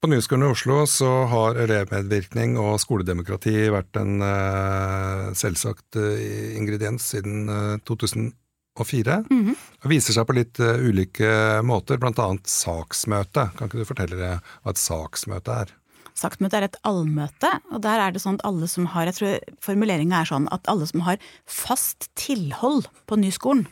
på 0.00 0.10
Nyskolen 0.10 0.46
i 0.46 0.50
Oslo 0.52 0.82
så 0.86 1.08
har 1.30 1.58
elevmedvirkning 1.64 2.56
og 2.60 2.78
skoledemokrati 2.82 3.54
vært 3.74 3.98
en 4.00 4.22
uh, 4.22 5.30
selvsagt 5.38 5.98
uh, 5.98 6.54
ingrediens 6.58 7.10
siden 7.14 7.48
2004. 7.88 9.18
Mm 9.30 9.44
-hmm. 9.46 9.56
Det 9.82 9.90
viser 9.90 10.12
seg 10.12 10.26
på 10.26 10.38
litt 10.38 10.60
ulike 10.60 11.62
måter, 11.62 11.98
blant 11.98 12.18
annet 12.18 12.46
saksmøte. 12.46 13.50
Kan 13.56 13.68
ikke 13.68 13.78
du 13.78 13.84
fortelle 13.84 14.16
deg 14.16 14.40
hva 14.62 14.70
et 14.70 14.78
saksmøte 14.78 15.50
er? 15.50 15.74
Saksmøte 16.18 16.58
er 16.58 16.66
et 16.66 16.78
allmøte, 16.88 17.50
og 17.70 17.82
der 17.84 18.00
er 18.02 18.14
det 18.14 18.22
sånn 18.22 18.38
at 18.40 18.46
alle 18.48 18.66
som 18.70 18.86
har 18.94 19.06
Jeg 19.06 19.14
tror 19.14 19.38
formuleringa 19.62 20.20
er 20.20 20.30
sånn 20.30 20.48
at 20.54 20.66
alle 20.70 20.86
som 20.86 21.04
har 21.06 21.18
fast 21.46 22.08
tilhold 22.18 22.88
på 23.06 23.18
Nyskolen, 23.20 23.66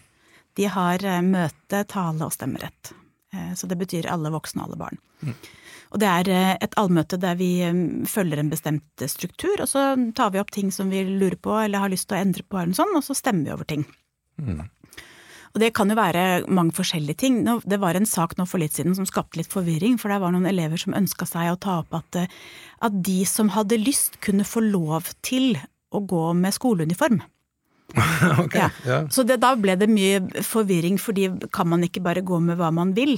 de 0.56 0.68
har 0.70 1.02
eh, 1.04 1.22
møte, 1.22 1.82
tale 1.90 2.24
og 2.24 2.32
stemmerett. 2.32 2.92
Eh, 3.34 3.52
så 3.58 3.66
det 3.66 3.78
betyr 3.80 4.08
alle 4.08 4.30
voksne 4.32 4.62
og 4.62 4.68
alle 4.68 4.80
barn. 4.84 5.00
Mm. 5.22 5.34
Og 5.94 6.00
det 6.02 6.08
er 6.10 6.30
eh, 6.34 6.54
et 6.66 6.76
allmøte 6.80 7.18
der 7.22 7.38
vi 7.38 7.50
følger 8.10 8.42
en 8.42 8.52
bestemt 8.52 9.06
struktur, 9.10 9.60
og 9.62 9.70
så 9.70 9.88
tar 10.16 10.32
vi 10.34 10.42
opp 10.42 10.50
ting 10.54 10.72
som 10.74 10.90
vi 10.92 11.04
lurer 11.06 11.38
på 11.38 11.54
eller 11.62 11.84
har 11.84 11.92
lyst 11.92 12.10
til 12.10 12.18
å 12.18 12.24
endre 12.24 12.46
på, 12.46 12.58
eller 12.58 12.74
noe 12.74 12.80
sånt, 12.80 12.96
og 12.98 13.06
så 13.06 13.16
stemmer 13.18 13.46
vi 13.46 13.54
over 13.54 13.68
ting. 13.68 13.86
Mm. 14.42 14.64
Og 15.56 15.62
det 15.62 15.70
kan 15.72 15.88
jo 15.88 15.96
være 15.96 16.44
mange 16.52 16.76
forskjellige 16.76 17.16
ting. 17.22 17.38
Det 17.64 17.78
var 17.80 17.96
en 17.96 18.04
sak 18.04 18.34
nå 18.36 18.44
for 18.44 18.60
litt 18.60 18.76
siden 18.76 18.92
som 18.98 19.06
skapte 19.08 19.40
litt 19.40 19.48
forvirring, 19.48 19.94
for 19.96 20.12
det 20.12 20.18
var 20.20 20.34
noen 20.34 20.44
elever 20.50 20.76
som 20.76 20.92
ønska 20.98 21.24
seg 21.24 21.48
å 21.48 21.56
ta 21.56 21.78
opp 21.80 21.96
at, 21.96 22.18
eh, 22.20 22.34
at, 22.84 22.98
de 23.06 23.22
som 23.24 23.48
hadde 23.54 23.78
lyst, 23.80 24.18
kunne 24.20 24.44
få 24.44 24.60
lov 24.66 25.08
til 25.24 25.56
å 25.96 26.02
gå 26.04 26.26
med 26.36 26.52
skoleuniform. 26.52 27.22
okay, 28.42 28.66
ja. 28.66 28.68
ja. 28.84 29.00
Så 29.08 29.24
det, 29.24 29.38
da 29.40 29.54
ble 29.56 29.78
det 29.80 29.88
mye 29.88 30.44
forvirring, 30.44 31.00
fordi 31.00 31.30
kan 31.48 31.72
man 31.72 31.88
ikke 31.88 32.04
bare 32.04 32.26
gå 32.26 32.36
med 32.42 32.60
hva 32.60 32.68
man 32.74 32.92
vil? 32.98 33.16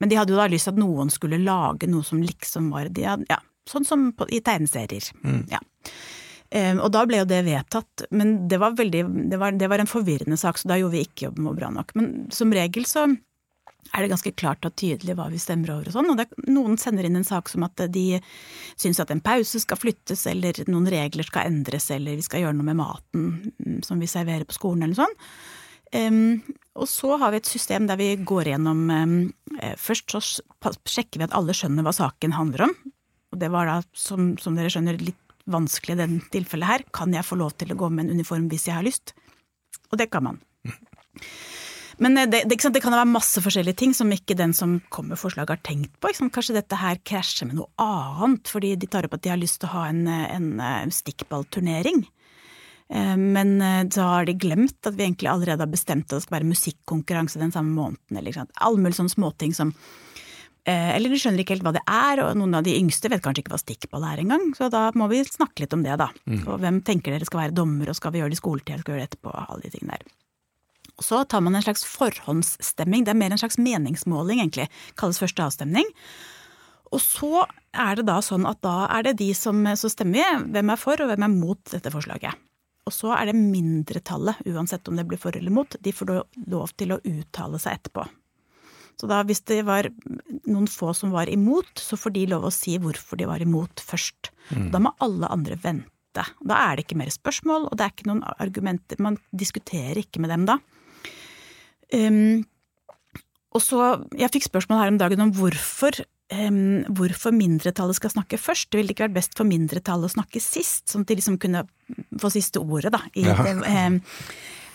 Men 0.00 0.12
de 0.12 0.18
hadde 0.18 0.34
jo 0.34 0.40
da 0.40 0.48
lyst 0.52 0.68
til 0.68 0.76
at 0.76 0.80
noen 0.80 1.12
skulle 1.12 1.40
lage 1.40 1.88
noe 1.90 2.04
som 2.04 2.20
liksom 2.22 2.70
var 2.74 2.90
de, 2.92 3.06
ja, 3.06 3.40
Sånn 3.66 3.82
som 3.82 4.12
på, 4.14 4.28
i 4.30 4.38
tegneserier. 4.46 5.08
Mm. 5.26 5.40
Ja. 5.50 5.58
Um, 6.54 6.78
og 6.86 6.92
da 6.94 7.00
ble 7.08 7.18
jo 7.18 7.26
det 7.26 7.40
vedtatt, 7.48 8.04
men 8.14 8.44
det 8.46 8.60
var, 8.62 8.76
veldig, 8.78 9.00
det 9.32 9.40
var, 9.42 9.56
det 9.58 9.66
var 9.66 9.82
en 9.82 9.90
forvirrende 9.90 10.38
sak, 10.38 10.60
så 10.60 10.70
da 10.70 10.76
gjorde 10.78 10.94
vi 10.94 11.06
ikke 11.08 11.26
jobben 11.26 11.48
vår 11.48 11.56
bra 11.58 11.70
nok. 11.74 11.90
Men 11.98 12.12
som 12.30 12.54
regel 12.54 12.86
så 12.86 13.08
er 13.94 14.02
det 14.02 14.10
ganske 14.10 14.32
klart 14.38 14.66
og 14.66 14.74
tydelig 14.78 15.16
hva 15.18 15.26
vi 15.32 15.40
stemmer 15.42 15.72
over 15.74 15.90
og 15.90 15.96
sånn. 15.96 16.10
Og 16.12 16.20
det, 16.20 16.28
noen 16.46 16.78
sender 16.80 17.06
inn 17.06 17.18
en 17.18 17.26
sak 17.26 17.50
som 17.50 17.66
at 17.66 17.82
de 17.92 18.20
syns 18.78 19.02
at 19.02 19.10
en 19.14 19.22
pause 19.24 19.60
skal 19.62 19.80
flyttes, 19.80 20.26
eller 20.30 20.62
noen 20.70 20.88
regler 20.90 21.26
skal 21.26 21.50
endres, 21.50 21.90
eller 21.94 22.18
vi 22.18 22.26
skal 22.26 22.44
gjøre 22.44 22.58
noe 22.58 22.70
med 22.70 22.78
maten 22.78 23.28
mm, 23.58 23.80
som 23.86 24.02
vi 24.02 24.10
serverer 24.10 24.46
på 24.46 24.58
skolen, 24.58 24.86
eller 24.86 25.02
sånn. 25.02 25.18
Um, 25.94 26.56
og 26.76 26.88
så 26.90 27.16
har 27.20 27.32
vi 27.32 27.40
et 27.40 27.48
system 27.50 27.88
der 27.88 27.98
vi 28.00 28.12
går 28.20 28.52
gjennom 28.52 28.86
um, 28.90 29.16
Først 29.80 30.12
så 30.12 30.20
sjekker 30.20 31.20
vi 31.20 31.26
at 31.26 31.34
alle 31.36 31.54
skjønner 31.56 31.86
hva 31.86 31.94
saken 31.96 32.34
handler 32.36 32.66
om. 32.66 32.74
Og 33.32 33.38
det 33.40 33.48
var 33.54 33.68
da, 33.70 33.76
som, 33.96 34.34
som 34.40 34.58
dere 34.58 34.68
skjønner, 34.72 34.98
litt 35.00 35.20
vanskelig 35.48 35.94
i 35.94 36.00
dette 36.02 36.30
tilfellet 36.34 36.68
her. 36.68 36.84
Kan 36.94 37.14
jeg 37.16 37.26
få 37.26 37.38
lov 37.40 37.54
til 37.56 37.72
å 37.72 37.78
gå 37.78 37.88
med 37.92 38.06
en 38.06 38.18
uniform 38.18 38.50
hvis 38.52 38.66
jeg 38.68 38.76
har 38.76 38.86
lyst? 38.86 39.14
Og 39.88 40.00
det 40.00 40.10
kan 40.12 40.26
man. 40.26 40.42
Men 42.02 42.18
eh, 42.18 42.28
det, 42.28 42.42
det, 42.50 42.58
det, 42.60 42.82
kan 42.84 42.94
være 42.94 43.08
masse 43.08 43.40
forskjellige 43.42 43.80
ting 43.80 43.94
som 43.96 44.12
ikke 44.12 44.36
den 44.38 44.52
som 44.56 44.78
kommer 44.92 45.14
med 45.14 45.22
forslaget 45.22 45.54
har 45.54 45.62
tenkt 45.64 45.94
på. 46.00 46.12
Kanskje 46.32 46.58
dette 46.58 46.80
her 46.80 47.00
krasjer 47.06 47.48
med 47.48 47.60
noe 47.60 47.70
annet, 47.80 48.48
fordi 48.52 48.74
de 48.76 48.90
tar 48.90 49.08
opp 49.08 49.16
at 49.16 49.24
de 49.24 49.32
har 49.32 49.40
lyst 49.40 49.62
til 49.62 49.70
å 49.70 49.76
ha 49.78 49.86
en, 49.92 50.04
en 50.08 50.50
eh, 50.60 50.92
stikkballturnering. 50.92 52.04
Eh, 52.92 53.14
men 53.18 53.58
da 53.92 54.08
har 54.12 54.26
de 54.28 54.36
glemt 54.38 54.86
at 54.86 54.96
vi 54.96 55.06
egentlig 55.08 55.30
allerede 55.32 55.64
har 55.64 55.72
bestemt 55.72 56.08
at 56.10 56.18
det 56.18 56.24
skal 56.26 56.40
være 56.40 56.50
musikkonkurranse 56.54 57.42
den 57.42 57.54
samme 57.54 57.74
måneden. 57.74 58.20
Eller, 58.20 58.44
all 58.62 58.80
mulig 58.80 58.98
sånne 58.98 59.16
småting 59.16 59.56
som 59.56 59.74
Eh, 60.66 60.96
eller 60.96 61.12
de 61.12 61.18
skjønner 61.20 61.44
ikke 61.44 61.54
helt 61.54 61.62
hva 61.62 61.72
det 61.76 61.84
er, 61.86 62.20
og 62.24 62.32
noen 62.40 62.56
av 62.58 62.64
de 62.66 62.74
yngste 62.74 63.06
vet 63.12 63.22
kanskje 63.22 63.44
ikke 63.44 63.52
hva 63.54 63.60
stikkball 63.62 64.06
er 64.08 64.22
engang. 64.24 64.48
Så 64.58 64.66
da 64.72 64.88
må 64.98 65.06
vi 65.12 65.22
snakke 65.22 65.62
litt 65.62 65.74
om 65.76 65.84
det, 65.86 65.94
da. 66.00 66.08
Mm. 66.26 66.40
Og 66.42 66.56
hvem 66.62 66.80
tenker 66.86 67.14
dere 67.14 67.28
skal 67.28 67.44
være 67.44 67.54
dommer, 67.54 67.92
og 67.92 67.98
skal 67.98 68.10
vi 68.10 68.18
gjøre 68.18 68.32
det 68.34 68.38
i 68.38 68.40
skoletid, 68.40 68.80
skal 68.82 68.90
vi 68.90 68.96
gjøre 68.96 69.04
det 69.04 69.12
etterpå, 69.12 69.34
alle 69.44 69.62
de 69.62 69.70
tingene 69.76 70.00
der. 70.00 70.16
Og 70.96 71.06
så 71.06 71.20
tar 71.28 71.44
man 71.44 71.54
en 71.54 71.62
slags 71.62 71.86
forhåndsstemming, 71.86 73.04
det 73.06 73.14
er 73.14 73.20
mer 73.20 73.36
en 73.36 73.42
slags 73.44 73.60
meningsmåling, 73.62 74.42
egentlig. 74.42 74.66
Kalles 74.98 75.22
første 75.22 75.44
avstemning. 75.44 75.86
Og 76.90 77.02
så 77.04 77.44
er 77.76 78.00
det 78.00 78.08
da 78.08 78.18
sånn 78.24 78.48
at 78.48 78.58
da 78.64 78.88
er 78.96 79.06
det 79.06 79.18
de 79.20 79.30
som 79.38 79.62
så 79.78 79.92
stemmer, 79.92 80.48
hvem 80.50 80.74
er 80.74 80.82
for 80.82 80.98
og 80.98 81.12
hvem 81.12 81.28
er 81.28 81.34
mot 81.36 81.62
dette 81.70 81.94
forslaget. 81.94 82.42
Og 82.86 82.94
så 82.94 83.10
er 83.16 83.30
det 83.30 83.38
mindretallet, 83.38 84.44
uansett 84.46 84.86
om 84.88 84.98
det 84.98 85.06
blir 85.08 85.18
for 85.18 85.34
eller 85.34 85.54
mot, 85.54 85.74
de 85.82 85.92
får 85.92 86.12
lov 86.46 86.70
til 86.78 86.94
å 86.94 87.00
uttale 87.02 87.58
seg 87.62 87.80
etterpå. 87.80 88.06
Så 88.96 89.08
da 89.10 89.20
hvis 89.28 89.42
det 89.50 89.58
var 89.66 89.88
noen 90.48 90.68
få 90.70 90.94
som 90.96 91.12
var 91.12 91.28
imot, 91.28 91.68
så 91.82 91.98
får 92.00 92.14
de 92.14 92.24
lov 92.30 92.46
å 92.48 92.54
si 92.54 92.78
hvorfor 92.80 93.20
de 93.20 93.28
var 93.28 93.42
imot 93.44 93.82
først. 93.84 94.30
Mm. 94.54 94.70
Da 94.72 94.80
må 94.80 94.94
alle 95.04 95.28
andre 95.34 95.58
vente. 95.60 95.90
Da 96.16 96.60
er 96.62 96.76
det 96.78 96.86
ikke 96.86 97.00
mer 97.02 97.12
spørsmål, 97.12 97.68
og 97.68 97.76
det 97.76 97.84
er 97.84 97.92
ikke 97.92 98.08
noen 98.08 98.24
argumenter. 98.38 99.02
Man 99.04 99.18
diskuterer 99.36 100.00
ikke 100.00 100.22
med 100.24 100.32
dem 100.32 100.46
da. 100.48 100.56
Um, 101.92 102.46
og 103.54 103.62
så, 103.62 103.82
Jeg 104.16 104.32
fikk 104.34 104.48
spørsmål 104.48 104.80
her 104.80 104.92
om 104.94 104.98
dagen 105.00 105.22
om 105.26 105.34
hvorfor, 105.36 106.00
um, 106.32 106.84
hvorfor 106.98 107.34
mindretallet 107.34 107.98
skal 107.98 108.12
snakke 108.14 108.40
først. 108.40 108.70
Det 108.70 108.80
ville 108.80 108.94
ikke 108.94 109.06
vært 109.08 109.18
best 109.18 109.38
for 109.38 109.48
mindretallet 109.48 110.10
å 110.10 110.16
snakke 110.18 110.42
sist, 110.42 110.86
sånn 110.90 111.06
at 111.06 111.12
de 111.12 111.18
liksom 111.20 111.40
kunne 111.42 111.64
få 112.20 112.30
siste 112.34 112.62
ordet. 112.62 112.92
da. 112.94 113.02
I, 113.14 113.26
ja. 113.28 113.86
um, 113.86 114.00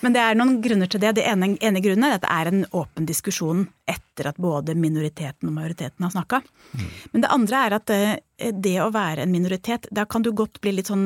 men 0.02 0.16
det 0.16 0.22
er 0.24 0.38
noen 0.38 0.58
grunner 0.64 0.90
til 0.90 1.02
det. 1.04 1.14
Det 1.20 1.28
ene, 1.30 1.54
ene 1.62 1.84
grunnen 1.84 2.08
er 2.08 2.18
at 2.18 2.26
det 2.26 2.34
er 2.34 2.50
en 2.50 2.64
åpen 2.78 3.06
diskusjon 3.06 3.68
etter 3.90 4.32
at 4.32 4.40
både 4.42 4.74
minoriteten 4.74 5.52
og 5.52 5.58
majoriteten 5.60 6.08
har 6.08 6.14
snakka. 6.16 6.42
Mm. 6.74 6.88
Men 7.14 7.26
det 7.26 7.34
andre 7.38 7.66
er 7.68 7.76
at 7.78 7.94
eh, 7.94 8.52
det 8.52 8.78
å 8.82 8.90
være 8.94 9.26
en 9.26 9.34
minoritet, 9.34 9.86
da 9.94 10.08
kan 10.10 10.26
du 10.26 10.32
godt 10.34 10.62
bli 10.64 10.80
litt 10.80 10.90
sånn 10.90 11.06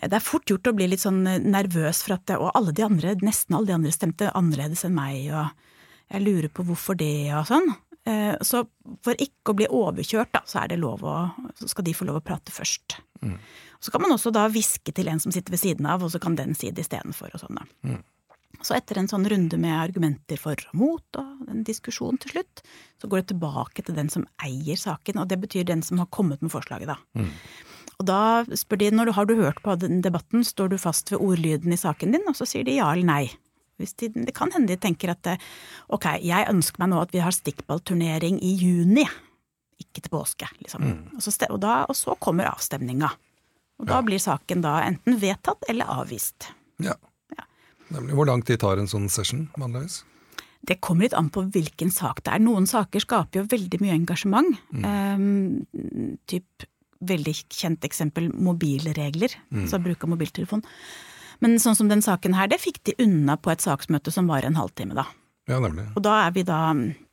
det 0.00 0.16
er 0.16 0.24
fort 0.24 0.48
gjort 0.48 0.70
å 0.70 0.74
bli 0.74 0.88
litt 0.88 1.02
sånn 1.04 1.20
eh, 1.28 1.42
nervøs 1.44 2.00
for 2.06 2.16
at 2.16 2.32
Og 2.38 2.50
alle 2.56 2.72
de 2.72 2.84
andre, 2.86 3.14
nesten 3.20 3.58
alle 3.58 3.68
de 3.68 3.76
andre 3.76 3.92
stemte 3.92 4.32
annerledes 4.32 4.86
enn 4.88 4.96
meg, 4.96 5.28
og 5.28 5.52
jeg 6.12 6.24
lurer 6.24 6.48
på 6.52 6.64
hvorfor 6.68 6.96
det, 6.98 7.28
og 7.36 7.46
sånn. 7.48 7.68
Så 8.42 8.64
for 9.06 9.20
ikke 9.22 9.52
å 9.52 9.56
bli 9.60 9.66
overkjørt, 9.70 10.32
da, 10.34 10.40
så 10.48 10.64
er 10.64 10.72
det 10.72 10.80
lov 10.82 11.04
å 11.06 11.16
Så 11.60 11.68
skal 11.70 11.84
de 11.86 11.92
få 11.94 12.08
lov 12.08 12.18
å 12.18 12.24
prate 12.24 12.50
først. 12.50 12.96
Mm. 13.22 13.36
Så 13.78 13.92
kan 13.94 14.02
man 14.02 14.14
også 14.14 14.32
da 14.34 14.48
hviske 14.50 14.94
til 14.94 15.10
en 15.10 15.22
som 15.22 15.34
sitter 15.34 15.54
ved 15.54 15.62
siden 15.62 15.86
av, 15.86 16.02
og 16.02 16.10
så 16.10 16.18
kan 16.22 16.34
den 16.38 16.56
si 16.58 16.72
det 16.74 16.82
istedenfor 16.82 17.34
sånn. 17.38 17.60
Mm. 17.86 18.00
Så 18.62 18.76
etter 18.76 19.00
en 19.00 19.08
sånn 19.10 19.26
runde 19.30 19.58
med 19.58 19.74
argumenter 19.74 20.38
for 20.38 20.58
og 20.70 20.78
mot, 20.78 21.18
og 21.18 21.50
en 21.50 21.64
diskusjon 21.66 22.18
til 22.22 22.36
slutt, 22.36 22.62
så 23.00 23.10
går 23.10 23.22
det 23.22 23.32
tilbake 23.32 23.84
til 23.86 23.96
den 23.96 24.10
som 24.12 24.26
eier 24.44 24.78
saken, 24.78 25.22
og 25.22 25.30
det 25.30 25.40
betyr 25.42 25.66
den 25.66 25.82
som 25.86 26.02
har 26.02 26.10
kommet 26.14 26.42
med 26.44 26.52
forslaget, 26.52 26.92
da. 26.92 26.98
Mm. 27.18 27.32
Og 27.98 28.06
da 28.08 28.20
spør 28.58 28.80
de, 28.82 28.90
når 28.94 29.10
du 29.10 29.14
har 29.16 29.26
du 29.28 29.34
hørt 29.38 29.62
på 29.64 29.74
den 29.78 30.02
debatten, 30.04 30.44
står 30.46 30.72
du 30.72 30.78
fast 30.80 31.10
ved 31.12 31.22
ordlyden 31.22 31.74
i 31.74 31.80
saken 31.80 32.14
din, 32.14 32.28
og 32.28 32.38
så 32.38 32.46
sier 32.48 32.66
de 32.66 32.78
ja 32.78 32.90
eller 32.92 33.08
nei. 33.08 33.24
De, 33.82 34.08
det 34.28 34.34
kan 34.36 34.52
hende 34.54 34.72
de 34.72 34.78
tenker 34.80 35.12
at 35.14 35.34
ok, 35.92 36.08
jeg 36.22 36.48
ønsker 36.50 36.82
meg 36.82 36.92
nå 36.92 37.02
at 37.02 37.14
vi 37.14 37.22
har 37.24 37.34
stikkballturnering 37.34 38.38
i 38.42 38.54
juni, 38.60 39.06
ikke 39.82 40.04
til 40.04 40.12
påske, 40.12 40.48
liksom. 40.62 40.86
Mm. 40.86 40.98
Og, 41.18 41.22
så, 41.24 41.34
og, 41.48 41.58
da, 41.62 41.82
og 41.90 41.98
så 41.98 42.16
kommer 42.22 42.50
avstemninga. 42.52 43.10
Og 43.82 43.88
da 43.90 43.98
blir 44.06 44.20
saken 44.22 44.62
da 44.62 44.76
enten 44.86 45.18
vedtatt 45.18 45.66
eller 45.70 45.90
avvist. 45.90 46.52
Ja. 46.82 46.94
Nemlig. 47.92 48.14
Hvor 48.16 48.28
lang 48.28 48.42
tid 48.46 48.62
tar 48.62 48.80
en 48.80 48.90
sånn 48.90 49.08
session 49.12 49.48
vanligvis? 49.58 50.02
Det 50.62 50.78
kommer 50.84 51.08
litt 51.08 51.16
an 51.18 51.32
på 51.34 51.42
hvilken 51.50 51.90
sak 51.90 52.22
det 52.22 52.36
er. 52.36 52.42
Noen 52.44 52.68
saker 52.70 53.02
skaper 53.02 53.42
jo 53.42 53.48
veldig 53.50 53.80
mye 53.82 53.96
engasjement. 53.96 54.60
Um, 54.70 55.64
typ 56.30 56.68
veldig 57.02 57.34
kjent 57.50 57.82
eksempel 57.82 58.28
mobilregler, 58.30 59.34
altså 59.50 59.80
bruk 59.82 60.04
av 60.06 60.12
mobiltelefon. 60.12 60.62
Men 61.42 61.58
sånn 61.62 61.78
som 61.78 61.90
den 61.90 62.04
saken 62.04 62.36
her, 62.38 62.50
det 62.50 62.60
fikk 62.62 62.82
de 62.88 62.96
unna 63.02 63.36
på 63.36 63.52
et 63.52 63.64
saksmøte 63.64 64.14
som 64.14 64.30
var 64.30 64.46
en 64.46 64.58
halvtime, 64.58 64.94
da. 64.98 65.08
Ja, 65.50 65.58
nemlig. 65.58 65.88
Og 65.98 66.04
da 66.06 66.20
er 66.28 66.36
vi 66.36 66.44
da 66.46 66.60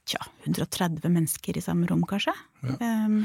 tja, 0.10 0.22
130 0.46 1.10
mennesker 1.10 1.58
i 1.58 1.64
samme 1.64 1.90
rom, 1.90 2.06
kanskje. 2.08 2.34
Ja. 2.66 2.76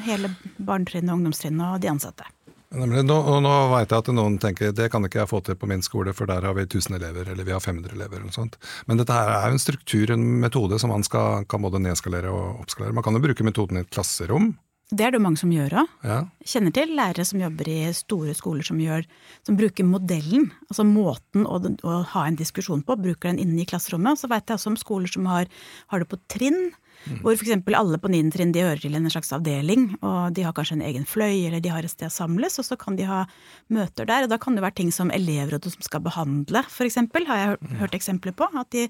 hele 0.07 0.31
barnetrinnet, 0.57 1.13
ungdomstrinnet 1.13 1.77
og 1.77 1.83
de 1.83 1.91
ansatte. 1.93 2.27
Nemlig. 2.75 3.05
Nå, 3.07 3.17
nå 3.45 3.53
veit 3.71 3.93
jeg 3.93 4.03
at 4.03 4.09
noen 4.17 4.37
tenker 4.43 4.73
det 4.75 4.89
kan 4.91 5.05
ikke 5.07 5.21
jeg 5.21 5.31
få 5.31 5.41
til 5.47 5.59
på 5.59 5.69
min 5.71 5.85
skole, 5.85 6.15
for 6.17 6.27
der 6.31 6.47
har 6.47 6.57
vi 6.57 6.65
1000 6.67 6.97
elever, 6.99 7.29
eller 7.31 7.47
vi 7.47 7.55
har 7.55 7.63
500 7.63 7.95
elever. 7.95 8.19
eller 8.19 8.33
noe 8.33 8.35
sånt. 8.35 8.59
Men 8.91 8.99
dette 8.99 9.15
her 9.15 9.31
er 9.31 9.47
jo 9.47 9.59
en 9.59 9.63
struktur, 9.63 10.11
en 10.11 10.25
metode, 10.43 10.81
som 10.83 10.91
man 10.91 11.07
skal, 11.07 11.47
kan 11.47 11.63
både 11.63 11.83
nedskalere 11.85 12.33
og 12.35 12.65
oppskalere. 12.65 12.97
Man 12.97 13.07
kan 13.07 13.15
jo 13.15 13.23
bruke 13.23 13.47
metoden 13.47 13.79
i 13.79 13.85
et 13.85 13.93
klasserom. 13.95 14.55
Det 14.93 15.07
er 15.07 15.15
det 15.15 15.21
mange 15.25 15.41
som 15.41 15.53
gjør 15.53 15.79
òg. 15.81 15.93
Ja. 16.05 16.19
Kjenner 16.45 16.75
til 16.77 16.93
lærere 16.99 17.25
som 17.25 17.41
jobber 17.41 17.69
i 17.73 17.79
store 17.97 18.35
skoler 18.37 18.67
som, 18.67 18.81
gjør, 18.83 19.07
som 19.47 19.57
bruker 19.57 19.87
modellen, 19.89 20.51
altså 20.69 20.85
måten 20.85 21.47
å, 21.49 21.57
å, 21.89 21.95
ha 22.13 22.25
en 22.29 22.37
diskusjon 22.37 22.85
på, 22.85 22.99
bruker 23.01 23.33
den 23.33 23.41
inne 23.43 23.63
i 23.65 23.69
klasserommet. 23.69 24.21
Så 24.21 24.29
veit 24.31 24.45
jeg 24.45 24.61
også 24.61 24.75
om 24.75 24.79
skoler 24.81 25.11
som 25.11 25.31
har, 25.31 25.49
har 25.93 26.05
det 26.05 26.11
på 26.11 26.21
trinn, 26.31 26.75
hvor 27.23 27.37
f.eks. 27.37 27.53
alle 27.77 27.99
på 28.01 28.11
niende 28.13 28.35
trinn 28.35 28.53
de 28.55 28.65
hører 28.65 28.83
til 28.83 28.97
en 28.97 29.11
slags 29.13 29.33
avdeling, 29.37 29.87
og 30.01 30.35
de 30.37 30.45
har 30.47 30.55
kanskje 30.57 30.79
en 30.79 30.87
egen 30.89 31.07
fløy, 31.09 31.47
eller 31.49 31.63
de 31.65 31.73
har 31.73 31.85
et 31.85 31.93
sted 31.93 32.09
å 32.09 32.15
samles, 32.15 32.59
og 32.61 32.69
så 32.69 32.79
kan 32.81 32.99
de 32.99 33.07
ha 33.09 33.25
møter 33.73 34.09
der. 34.09 34.27
Og 34.27 34.33
da 34.33 34.39
kan 34.41 34.57
det 34.57 34.65
være 34.65 34.79
ting 34.81 34.93
som 34.95 35.13
elevrådet 35.15 35.75
som 35.75 35.85
skal 35.85 36.05
behandle, 36.05 36.65
f.eks., 36.69 37.01
har 37.25 37.41
jeg 37.41 37.79
hørt 37.81 37.97
eksempler 37.97 38.37
på. 38.37 38.49
At 38.61 38.71
de 38.75 38.87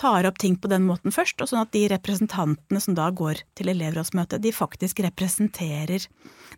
tar 0.00 0.28
opp 0.28 0.40
ting 0.42 0.56
på 0.60 0.70
den 0.72 0.86
måten 0.88 1.14
først, 1.14 1.40
og 1.40 1.50
sånn 1.50 1.64
at 1.64 1.72
de 1.76 1.86
representantene 1.92 2.82
som 2.82 2.96
da 2.96 3.10
går 3.14 3.44
til 3.58 3.72
elevrådsmøtet, 3.72 4.42
de 4.44 4.54
faktisk 4.54 5.04
representerer 5.04 6.08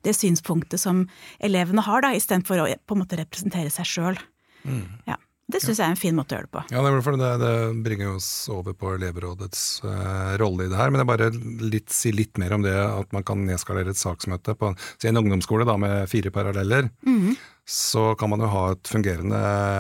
det 0.07 0.15
synspunktet 0.17 0.83
som 0.83 1.07
elevene 1.43 1.85
har, 1.87 2.05
da, 2.05 2.15
istedenfor 2.17 2.63
å 2.63 2.71
på 2.87 2.97
en 2.97 3.03
måte 3.03 3.19
representere 3.21 3.73
seg 3.73 3.89
sjøl. 3.89 4.21
Ja. 5.07 5.17
Det 5.47 5.61
syns 5.63 5.79
jeg 5.79 5.87
er 5.87 5.93
en 5.95 5.99
fin 5.99 6.15
måte 6.17 6.35
å 6.35 6.41
gjøre 6.41 6.49
det 6.49 6.55
på. 6.57 6.63
Ja, 6.75 6.81
det, 6.83 7.27
det, 7.39 7.51
bringer 7.87 8.17
oss 8.17 8.29
over 8.51 8.75
på 8.75 8.97
elevrådets 8.97 9.61
uh, 9.85 10.35
rolle 10.43 10.67
i 10.67 10.71
det 10.73 10.79
her. 10.79 10.91
Men 10.91 11.05
jeg 11.05 11.11
bare 11.13 11.29
litt, 11.63 11.93
si 11.95 12.11
litt 12.11 12.41
mer 12.43 12.57
om 12.57 12.65
det 12.65 12.75
at 12.75 13.13
man 13.15 13.23
kan 13.27 13.45
nedskalere 13.47 13.95
et 13.95 14.01
saksmøte 14.01 14.57
på 14.59 14.73
si 14.81 15.07
en 15.07 15.21
ungdomsskole 15.21 15.67
da, 15.69 15.77
med 15.79 16.11
fire 16.11 16.33
paralleller. 16.35 16.89
Så 17.67 18.09
kan 18.19 18.31
man 18.31 18.43
jo 18.43 18.49
ha 18.51 18.63
et 18.73 18.91
fungerende 18.91 19.39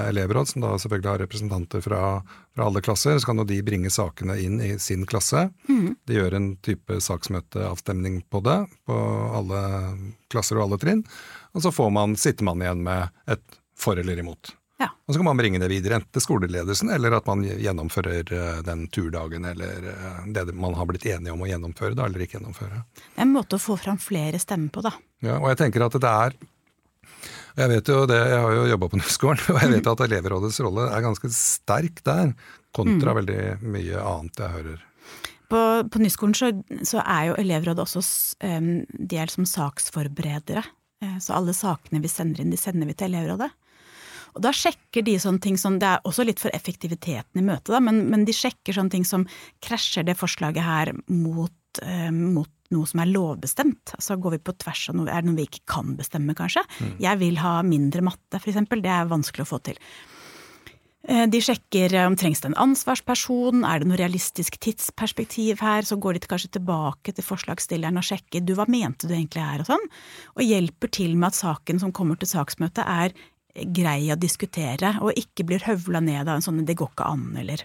elevråd, 0.08 0.52
som 0.52 0.62
da 0.62 0.72
selvfølgelig 0.82 1.10
har 1.10 1.20
representanter 1.22 1.82
fra, 1.82 2.02
fra 2.54 2.66
alle 2.66 2.82
klasser. 2.86 3.18
Så 3.18 3.28
kan 3.28 3.42
jo 3.42 3.46
de 3.46 3.58
bringe 3.66 3.90
sakene 3.94 4.38
inn 4.42 4.60
i 4.62 4.72
sin 4.82 5.02
klasse. 5.06 5.48
De 6.06 6.18
gjør 6.18 6.38
en 6.38 6.48
type 6.66 7.00
saksmøteavstemning 7.08 8.20
på 8.30 8.42
det, 8.46 8.60
på 8.86 9.00
alle 9.38 9.64
klasser 10.30 10.58
og 10.58 10.68
alle 10.68 10.78
trinn. 10.82 11.02
Og 11.58 11.66
så 11.66 11.74
får 11.74 11.90
man, 11.94 12.14
sitter 12.18 12.46
man 12.46 12.62
igjen 12.62 12.86
med 12.86 13.10
et 13.34 13.58
for 13.78 13.98
eller 13.98 14.22
imot. 14.22 14.54
Ja. 14.80 14.90
Og 15.06 15.14
så 15.14 15.20
kan 15.20 15.28
man 15.30 15.38
bringe 15.40 15.60
det 15.62 15.70
videre, 15.72 16.00
enten 16.00 16.12
til 16.12 16.24
skoleledelsen, 16.24 16.90
eller 16.92 17.14
at 17.16 17.28
man 17.30 17.44
gjennomfører 17.46 18.32
eh, 18.36 18.58
den 18.66 18.82
turdagen, 18.92 19.46
eller 19.48 19.86
eh, 19.92 20.18
det 20.36 20.44
man 20.52 20.76
har 20.76 20.88
blitt 20.90 21.06
enige 21.08 21.32
om 21.32 21.44
å 21.44 21.48
gjennomføre, 21.48 21.96
da, 21.96 22.08
eller 22.10 22.26
ikke 22.26 22.36
gjennomføre. 22.38 22.82
Det 22.98 23.16
er 23.16 23.24
en 23.24 23.32
måte 23.32 23.56
å 23.56 23.62
få 23.62 23.78
fram 23.80 23.96
flere 24.02 24.40
stemmer 24.42 24.74
på, 24.74 24.84
da. 24.84 24.92
Ja, 25.24 25.38
og 25.40 25.48
jeg 25.52 25.62
tenker 25.62 25.86
at 25.86 25.96
det 26.02 26.12
er 26.12 26.36
jeg 27.56 27.70
vet 27.72 27.88
jo 27.88 28.02
det, 28.04 28.18
jeg 28.20 28.40
har 28.44 28.52
jo 28.52 28.66
jobba 28.68 28.88
på 28.92 28.98
Nyskolen, 29.00 29.40
og 29.54 29.62
jeg 29.62 29.72
vet 29.72 29.88
at 29.94 30.04
elevrådets 30.10 30.60
rolle 30.66 30.90
er 30.92 31.06
ganske 31.06 31.30
sterk 31.32 32.02
der, 32.04 32.34
kontra 32.76 33.14
veldig 33.16 33.40
mye 33.64 34.02
annet 34.04 34.42
jeg 34.42 34.54
hører. 34.58 34.82
På, 35.48 35.60
på 35.88 36.02
Nyskolen 36.02 36.34
så, 36.36 36.50
så 36.84 37.00
er 37.00 37.30
jo 37.30 37.38
elevrådet 37.40 37.86
også 37.86 38.02
um, 38.44 38.72
delt 38.98 39.32
som 39.32 39.46
saksforberedere. 39.48 40.64
Eh, 41.00 41.16
Så 41.22 41.36
alle 41.38 41.54
sakene 41.56 42.02
vi 42.02 42.10
sender 42.10 42.42
inn, 42.42 42.52
de 42.52 42.58
sender 42.60 42.90
vi 42.90 42.96
til 42.98 43.14
elevrådet. 43.14 43.48
Og 44.36 44.42
da 44.44 44.52
sjekker 44.52 45.04
de 45.06 45.16
sånne 45.20 45.40
ting 45.42 45.56
som 45.60 45.78
Det 45.80 45.88
er 45.88 46.04
også 46.08 46.26
litt 46.28 46.42
for 46.42 46.52
effektiviteten 46.56 47.40
i 47.40 47.44
møtet, 47.44 47.72
da, 47.72 47.80
men, 47.80 48.04
men 48.12 48.26
de 48.28 48.34
sjekker 48.36 48.76
sånne 48.76 48.92
ting 48.92 49.06
som 49.08 49.24
krasjer 49.64 50.04
det 50.06 50.18
forslaget 50.20 50.64
her 50.64 50.92
mot, 51.08 51.80
eh, 51.82 52.10
mot 52.12 52.50
noe 52.74 52.88
som 52.88 53.00
er 53.02 53.12
lovbestemt. 53.12 53.94
Altså 53.94 54.16
går 54.18 54.36
vi 54.36 54.42
på 54.48 54.56
tvers 54.58 54.88
av 54.90 54.98
noe, 54.98 55.08
er 55.08 55.22
det 55.22 55.30
noe 55.30 55.38
vi 55.38 55.46
ikke 55.48 55.64
kan 55.70 55.94
bestemme, 55.98 56.34
kanskje? 56.36 56.64
Jeg 57.02 57.22
vil 57.22 57.38
ha 57.38 57.60
mindre 57.62 58.02
matte, 58.02 58.40
eksempel. 58.42 58.82
Det 58.82 58.90
er 58.92 59.10
vanskelig 59.10 59.46
å 59.46 59.50
få 59.54 59.62
til. 59.70 59.78
Eh, 61.08 61.26
De 61.30 61.40
sjekker 61.40 61.94
om 62.02 62.12
om 62.12 62.16
trengs 62.18 62.40
det 62.42 62.50
en 62.50 62.58
ansvarsperson, 62.66 63.64
er 63.64 63.78
det 63.78 63.88
noe 63.88 64.00
realistisk 64.00 64.58
tidsperspektiv 64.58 65.60
her, 65.60 65.82
så 65.82 65.98
går 65.98 66.14
de 66.14 66.26
kanskje 66.26 66.58
tilbake 66.58 67.14
til 67.14 67.24
forslagsstilleren 67.24 67.96
og 67.96 68.04
sjekker 68.04 68.44
du, 68.44 68.54
hva 68.54 68.66
mente 68.68 69.06
du 69.06 69.14
egentlig 69.14 69.44
her, 69.44 69.60
og 69.62 69.70
sånn, 69.70 69.88
og 70.34 70.42
hjelper 70.42 70.90
til 70.90 71.16
med 71.16 71.28
at 71.28 71.38
saken 71.38 71.80
som 71.80 71.92
kommer 71.92 72.18
til 72.18 72.28
saksmøtet 72.28 72.82
er 72.84 73.14
grei 73.64 74.10
å 74.12 74.18
diskutere, 74.18 74.96
og 75.00 75.16
ikke 75.16 75.46
blir 75.46 75.64
høvla 75.64 76.00
ned 76.00 76.28
av 76.28 76.36
en 76.36 76.42
sånn 76.44 76.64
'det 76.64 76.76
går 76.76 76.90
ikke 76.92 77.06
an', 77.06 77.36
eller 77.36 77.64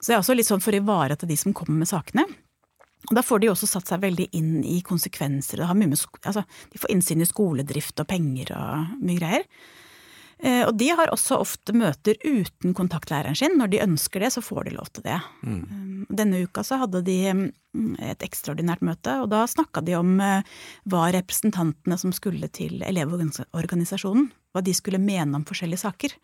Så 0.00 0.06
det 0.06 0.14
er 0.14 0.20
også 0.20 0.36
litt 0.36 0.46
sånn 0.46 0.62
for 0.62 0.72
å 0.72 0.82
ivareta 0.82 1.26
de 1.26 1.36
som 1.36 1.54
kommer 1.54 1.78
med 1.78 1.88
sakene. 1.88 2.24
Og 3.10 3.14
Da 3.14 3.22
får 3.22 3.40
de 3.40 3.48
også 3.48 3.66
satt 3.66 3.86
seg 3.86 4.00
veldig 4.00 4.28
inn 4.32 4.64
i 4.64 4.80
konsekvenser. 4.82 5.60
Altså, 5.60 6.44
de 6.70 6.78
får 6.78 6.90
innsyn 6.90 7.20
i 7.20 7.24
skoledrift 7.24 7.98
og 8.00 8.08
penger 8.08 8.52
og 8.54 9.02
mye 9.02 9.18
greier. 9.18 9.44
Eh, 10.38 10.66
Og 10.66 10.76
de 10.78 10.88
har 10.88 11.12
også 11.12 11.38
ofte 11.40 11.74
møter 11.76 12.16
uten 12.24 12.74
kontaktlæreren 12.74 13.36
sin. 13.36 13.58
Når 13.58 13.70
de 13.70 13.82
ønsker 13.84 14.20
det, 14.20 14.32
så 14.32 14.42
får 14.42 14.64
de 14.64 14.76
lov 14.76 14.88
til 14.92 15.04
det. 15.04 15.20
Mm. 15.42 16.06
Denne 16.10 16.42
uka 16.44 16.64
så 16.64 16.78
hadde 16.80 17.02
de 17.06 17.18
mm, 17.32 17.96
et 18.00 18.22
ekstraordinært 18.22 18.82
møte, 18.82 19.20
og 19.22 19.30
da 19.30 19.44
snakka 19.46 19.84
de 19.84 19.94
om 19.98 20.18
eh, 20.20 20.42
hva 20.90 21.10
representantene 21.14 21.98
som 21.98 22.12
skulle 22.12 22.48
til 22.48 22.82
Elevorganisasjonen, 22.82 24.30
hva 24.52 24.62
de 24.64 24.74
skulle 24.74 24.98
mene 25.02 25.36
om 25.36 25.44
forskjellige 25.48 25.84
saker. 25.84 26.18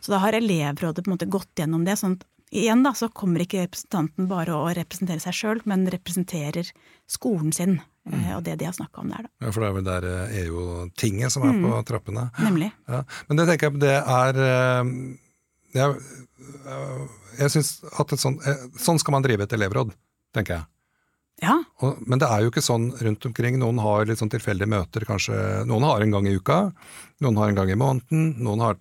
Så 0.00 0.12
da 0.12 0.20
har 0.22 0.36
elevrådet 0.38 1.02
på 1.02 1.10
en 1.10 1.16
måte 1.16 1.26
gått 1.26 1.58
gjennom 1.58 1.84
det. 1.84 1.96
sånn 1.98 2.14
at 2.20 2.26
Igjen 2.54 2.84
da, 2.84 2.92
så 2.94 3.08
kommer 3.10 3.42
ikke 3.42 3.64
representanten 3.64 4.28
bare 4.30 4.54
å 4.54 4.68
representere 4.70 5.18
seg 5.18 5.34
sjøl, 5.34 5.60
men 5.66 5.82
representerer 5.90 6.68
skolen 7.10 7.50
sin 7.52 7.80
eh, 7.80 7.86
og 8.06 8.44
det 8.46 8.54
de 8.60 8.68
har 8.68 8.76
snakka 8.76 9.02
om 9.02 9.10
der, 9.10 9.26
da. 9.26 9.32
Ja, 9.42 9.50
For 9.50 9.62
det 9.62 9.68
er 9.68 9.76
vel 9.76 9.86
der 9.86 10.06
eh, 10.10 10.38
EU-tinget 10.44 11.34
som 11.34 11.46
er 11.48 11.58
på 11.62 11.82
trappene. 11.88 12.28
Nemlig. 12.42 12.70
Ja. 12.90 13.02
Men 13.28 13.40
det 13.40 13.48
tenker 13.50 13.70
jeg 13.70 13.82
det 13.82 13.96
er 13.98 14.40
eh, 14.46 14.94
Jeg, 15.76 15.98
eh, 16.70 17.02
jeg 17.40 17.54
syns 17.56 17.72
at 17.98 18.14
et 18.14 18.26
eh, 18.30 18.64
sånn 18.80 19.02
skal 19.02 19.16
man 19.16 19.26
drive 19.26 19.46
et 19.46 19.56
elevråd, 19.58 19.92
tenker 20.36 20.60
jeg. 20.60 20.68
Ja, 21.44 21.58
Og, 21.84 21.98
men 22.08 22.20
det 22.22 22.30
er 22.32 22.40
jo 22.40 22.48
ikke 22.48 22.64
sånn 22.64 22.88
rundt 22.96 23.26
omkring. 23.28 23.58
Noen 23.60 23.76
har 23.84 24.06
litt 24.08 24.22
sånn 24.22 24.32
tilfeldige 24.32 24.70
møter, 24.72 25.04
kanskje. 25.04 25.36
Noen 25.68 25.84
har 25.84 26.00
en 26.00 26.14
gang 26.14 26.28
i 26.30 26.32
uka, 26.38 26.70
noen 27.20 27.40
har 27.42 27.52
en 27.52 27.58
gang 27.58 27.72
i 27.74 27.76
måneden, 27.76 28.30
noen 28.40 28.62
har 28.64 28.78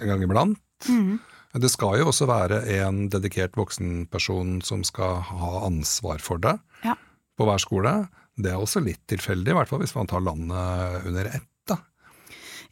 en 0.00 0.10
gang 0.10 0.24
iblant. 0.26 0.58
Mm. 0.90 1.20
Det 1.62 1.70
skal 1.72 2.00
jo 2.00 2.10
også 2.10 2.26
være 2.28 2.58
en 2.82 3.06
dedikert 3.12 3.54
voksenperson 3.56 4.58
som 4.66 4.82
skal 4.84 5.22
ha 5.24 5.52
ansvar 5.64 6.20
for 6.20 6.42
det 6.42 6.58
ja. 6.84 6.96
På 7.36 7.48
hver 7.48 7.60
skole. 7.62 7.92
Det 8.36 8.52
er 8.52 8.60
også 8.60 8.82
litt 8.84 9.02
tilfeldig, 9.08 9.52
i 9.52 9.56
hvert 9.56 9.70
fall 9.70 9.82
hvis 9.82 9.94
man 9.96 10.08
tar 10.10 10.24
landet 10.24 11.06
under 11.08 11.30
ett. 11.32 11.50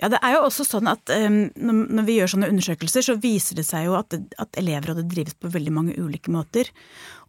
Ja, 0.00 0.08
det 0.10 0.18
er 0.26 0.34
jo 0.36 0.46
også 0.48 0.64
sånn 0.66 0.88
at 0.90 1.10
um, 1.14 1.38
når 1.54 2.06
vi 2.08 2.16
gjør 2.18 2.32
sånne 2.34 2.50
undersøkelser, 2.50 3.04
så 3.06 3.14
viser 3.20 3.58
det 3.60 3.66
seg 3.68 3.86
jo 3.86 3.94
at, 3.98 4.16
at 4.42 4.58
elevrådet 4.58 5.06
drives 5.10 5.36
på 5.38 5.52
veldig 5.54 5.74
mange 5.74 5.94
ulike 5.94 6.32
måter. 6.34 6.70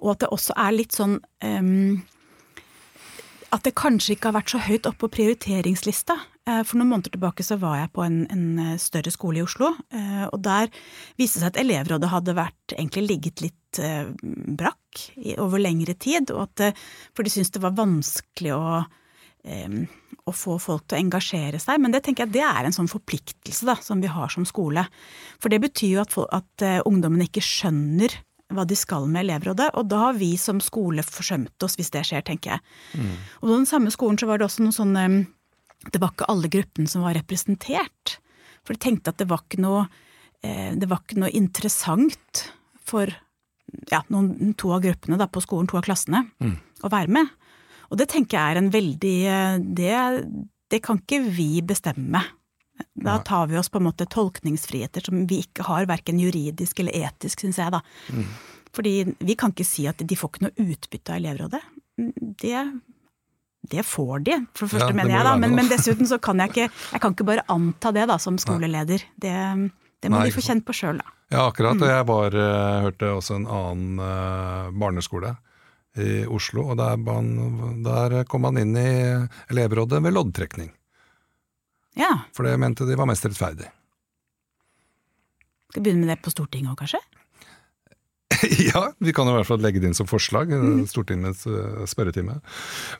Og 0.01 0.15
at 0.15 0.23
det 0.23 0.31
også 0.33 0.55
er 0.65 0.73
litt 0.73 0.95
sånn 0.95 1.19
um, 1.45 2.01
At 3.53 3.65
det 3.65 3.75
kanskje 3.77 4.15
ikke 4.15 4.31
har 4.31 4.39
vært 4.39 4.53
så 4.53 4.61
høyt 4.65 4.87
oppe 4.89 5.05
på 5.05 5.11
prioriteringslista. 5.19 6.17
Eh, 6.45 6.61
For 6.63 6.77
noen 6.77 6.91
måneder 6.93 7.13
tilbake 7.15 7.45
så 7.45 7.57
var 7.61 7.79
jeg 7.79 7.91
på 7.95 8.03
en, 8.05 8.19
en 8.33 8.45
eh, 8.61 8.75
større 8.81 9.13
skole 9.13 9.41
i 9.41 9.45
Oslo, 9.45 9.71
eh, 9.93 10.25
og 10.29 10.41
der 10.45 10.69
viste 11.19 11.39
det 11.39 11.45
seg 11.45 11.51
at 11.53 11.61
elevrådet 11.63 12.11
hadde 12.11 12.35
vært, 12.37 12.75
egentlig 12.75 13.07
ligget 13.09 13.45
litt 13.45 13.61
brakk 13.75 15.01
over 15.43 15.59
lengre 15.59 15.97
tid, 15.99 16.29
at, 16.31 16.61
for 17.11 17.27
de 17.27 17.31
syntes 17.33 17.51
det 17.51 17.59
var 17.65 17.73
vanskelig 17.75 18.53
å 18.55 18.67
å 19.45 20.31
få 20.33 20.55
folk 20.57 20.87
til 20.87 20.95
å 20.95 21.01
engasjere 21.03 21.59
seg. 21.61 21.77
Men 21.83 21.93
det 21.93 21.99
tenker 22.05 22.23
jeg 22.23 22.33
det 22.33 22.45
er 22.47 22.65
en 22.65 22.73
sånn 22.73 22.87
forpliktelse 22.89 23.67
da, 23.67 23.75
som 23.83 23.99
vi 24.01 24.09
har 24.09 24.31
som 24.33 24.47
skole. 24.47 24.81
For 25.37 25.53
det 25.53 25.59
betyr 25.61 25.91
jo 25.91 25.99
at, 26.01 26.15
at 26.33 26.65
ungdommene 26.87 27.27
ikke 27.27 27.43
skjønner 27.45 28.15
hva 28.53 28.65
de 28.67 28.77
skal 28.77 29.07
med 29.09 29.25
elevrådet, 29.25 29.71
og 29.73 29.87
da 29.89 30.01
har 30.07 30.17
vi 30.19 30.35
som 30.37 30.59
skole 30.61 31.03
forsømt 31.05 31.65
oss 31.65 31.77
hvis 31.79 31.91
det 31.93 32.03
skjer, 32.05 32.25
tenker 32.25 32.55
jeg. 32.55 32.63
Og 33.41 33.47
på 33.47 33.53
den 33.53 33.69
samme 33.69 33.93
skolen 33.93 34.19
så 34.21 34.29
var 34.29 34.39
det 34.39 34.47
også 34.47 34.65
noe 34.65 34.75
sånn 34.75 34.93
Det 35.91 36.01
var 36.01 36.13
ikke 36.13 36.29
alle 36.29 36.49
gruppene 36.53 36.89
som 36.89 37.03
var 37.05 37.17
representert. 37.17 38.19
For 38.65 38.73
de 38.73 38.81
tenkte 38.81 39.13
at 39.13 39.21
det 39.21 39.29
var 39.29 39.43
ikke 39.45 39.61
noe, 39.61 39.85
eh, 40.41 40.73
det 40.77 40.89
var 40.89 41.03
ikke 41.03 41.19
noe 41.21 41.33
interessant 41.33 42.45
for 42.85 43.09
ja, 43.91 44.01
noen, 44.13 44.53
to 44.57 44.71
av 44.73 44.81
gruppene 44.85 45.17
da, 45.17 45.27
på 45.27 45.41
skolen, 45.41 45.67
to 45.69 45.77
av 45.77 45.85
klassene, 45.85 46.23
å 46.81 46.89
være 46.89 47.13
med. 47.17 47.29
Og 47.89 47.97
det 48.01 48.09
tenker 48.09 48.37
jeg 48.37 48.55
er 48.55 48.61
en 48.61 48.73
veldig 48.73 49.17
eh, 49.29 49.57
Det 49.61 49.93
det 50.71 50.81
kan 50.85 50.99
ikke 51.01 51.21
vi 51.29 51.61
bestemme. 51.65 52.21
Da 53.05 53.19
tar 53.23 53.47
vi 53.47 53.57
oss 53.59 53.69
på 53.69 53.79
en 53.79 53.87
måte 53.87 54.07
tolkningsfriheter 54.11 55.05
som 55.07 55.23
vi 55.29 55.41
ikke 55.45 55.63
har, 55.67 55.87
verken 55.87 56.19
juridisk 56.19 56.79
eller 56.83 56.95
etisk, 57.05 57.43
syns 57.43 57.59
jeg, 57.61 57.71
da. 57.75 57.81
Mm. 58.11 58.27
Fordi 58.75 58.93
vi 59.19 59.35
kan 59.39 59.53
ikke 59.55 59.67
si 59.67 59.85
at 59.87 60.01
de 60.03 60.17
får 60.19 60.33
ikke 60.33 60.45
noe 60.47 60.67
utbytte 60.73 61.13
av 61.13 61.21
elevrådet. 61.21 61.61
Det, 62.41 62.63
det 63.71 63.85
får 63.87 64.25
de, 64.27 64.39
for 64.51 64.65
det 64.65 64.73
første, 64.75 64.83
Ja, 64.83 64.91
det 64.91 64.99
mener 64.99 65.15
jeg, 65.15 65.27
da. 65.29 65.35
Men, 65.39 65.55
men 65.59 65.71
dessuten 65.71 66.09
så 66.09 66.19
kan 66.19 66.43
jeg 66.43 66.51
ikke 66.51 66.67
Jeg 66.67 67.03
kan 67.03 67.15
ikke 67.15 67.27
bare 67.31 67.45
anta 67.51 67.93
det, 67.95 68.07
da, 68.11 68.19
som 68.19 68.39
skoleleder. 68.41 69.07
Det, 69.15 69.35
det 70.03 70.11
må 70.11 70.19
Nei, 70.19 70.29
de 70.29 70.35
få 70.35 70.43
kjent 70.43 70.67
på 70.67 70.75
sjøl, 70.75 70.99
da. 70.99 71.15
Ja, 71.33 71.47
akkurat. 71.47 71.79
Mm. 71.79 71.83
Og 71.83 71.89
jeg 71.89 72.07
var, 72.11 72.39
eh, 72.43 72.83
hørte 72.85 73.11
også 73.15 73.39
en 73.39 73.47
annen 73.49 74.01
eh, 74.03 74.71
barneskole 74.83 75.35
i 75.95 76.25
Oslo, 76.27 76.67
og 76.73 76.77
der, 76.77 76.99
der 77.85 78.15
kom 78.27 78.43
man 78.43 78.59
inn 78.59 78.75
i 78.75 78.89
elevrådet 79.47 80.01
ved 80.03 80.11
loddtrekning. 80.17 80.73
Ja. 81.95 82.11
For 82.35 82.43
det 82.47 82.57
mente 82.59 82.85
de 82.87 82.95
var 82.99 83.07
mest 83.09 83.25
rettferdig. 83.25 83.69
Skal 85.71 85.81
vi 85.81 85.89
begynne 85.89 86.05
med 86.05 86.13
det 86.15 86.21
på 86.23 86.31
Stortinget 86.33 86.71
òg, 86.73 86.79
kanskje? 86.83 87.01
ja, 88.73 88.81
vi 88.99 89.13
kan 89.15 89.27
i 89.29 89.33
hvert 89.35 89.47
fall 89.47 89.61
legge 89.63 89.79
det 89.79 89.89
inn 89.91 89.97
som 89.97 90.07
forslag, 90.09 90.49
i 90.51 90.57
Mm. 90.57 90.83
Stortingets 90.89 91.45
eh, 91.47 91.83
spørretime. 91.87 92.39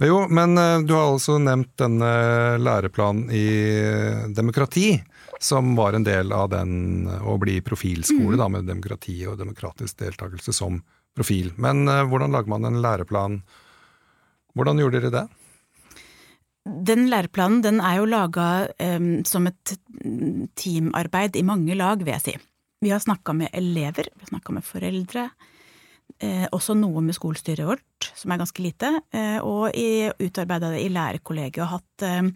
Jo, 0.03 0.21
men 0.29 0.57
eh, 0.57 0.79
du 0.85 0.93
har 0.95 1.09
altså 1.11 1.37
nevnt 1.41 1.73
denne 1.81 2.11
læreplanen 2.61 3.31
i 3.35 3.45
demokrati, 4.37 5.01
som 5.43 5.73
var 5.75 5.97
en 5.97 6.05
del 6.07 6.31
av 6.35 6.49
den 6.53 7.07
å 7.09 7.35
bli 7.41 7.57
profilskole, 7.65 8.35
Mm. 8.35 8.41
da, 8.43 8.47
med 8.49 8.67
demokrati 8.69 9.17
og 9.27 9.37
demokratisk 9.41 9.97
deltakelse 10.03 10.53
som 10.55 10.79
profil. 11.15 11.51
Men 11.57 11.87
eh, 11.87 12.03
hvordan 12.07 12.31
lager 12.35 12.49
man 12.55 12.65
en 12.69 12.81
læreplan? 12.83 13.41
Hvordan 14.55 14.79
gjorde 14.79 15.01
dere 15.01 15.11
det? 15.11 15.25
Den 16.65 17.05
læreplanen 17.11 17.61
den 17.61 17.79
er 17.79 17.99
jo 17.99 18.09
laga 18.09 18.47
som 19.29 19.45
et 19.47 19.75
teamarbeid 20.57 21.37
i 21.37 21.45
mange 21.45 21.77
lag, 21.77 22.01
vil 22.01 22.15
jeg 22.15 22.23
si. 22.23 22.37
Vi 22.81 22.89
har 22.93 22.99
snakka 23.01 23.33
med 23.33 23.53
elever, 23.53 24.09
vi 24.13 24.25
har 24.25 24.33
snakka 24.33 24.53
med 24.53 24.65
foreldre, 24.65 25.29
eh, 26.21 26.45
også 26.53 26.75
noe 26.77 27.01
med 27.01 27.15
skolestyret 27.17 27.65
vårt, 27.65 28.09
som 28.13 28.31
er 28.31 28.41
ganske 28.41 28.61
lite, 28.61 28.91
eh, 29.15 29.39
og 29.39 29.73
utarbeida 30.21 30.71
det 30.73 30.83
i 30.83 30.91
lærerkollegiet 30.93 31.63
og 31.63 31.71
hatt 31.77 32.05
eh, 32.05 32.29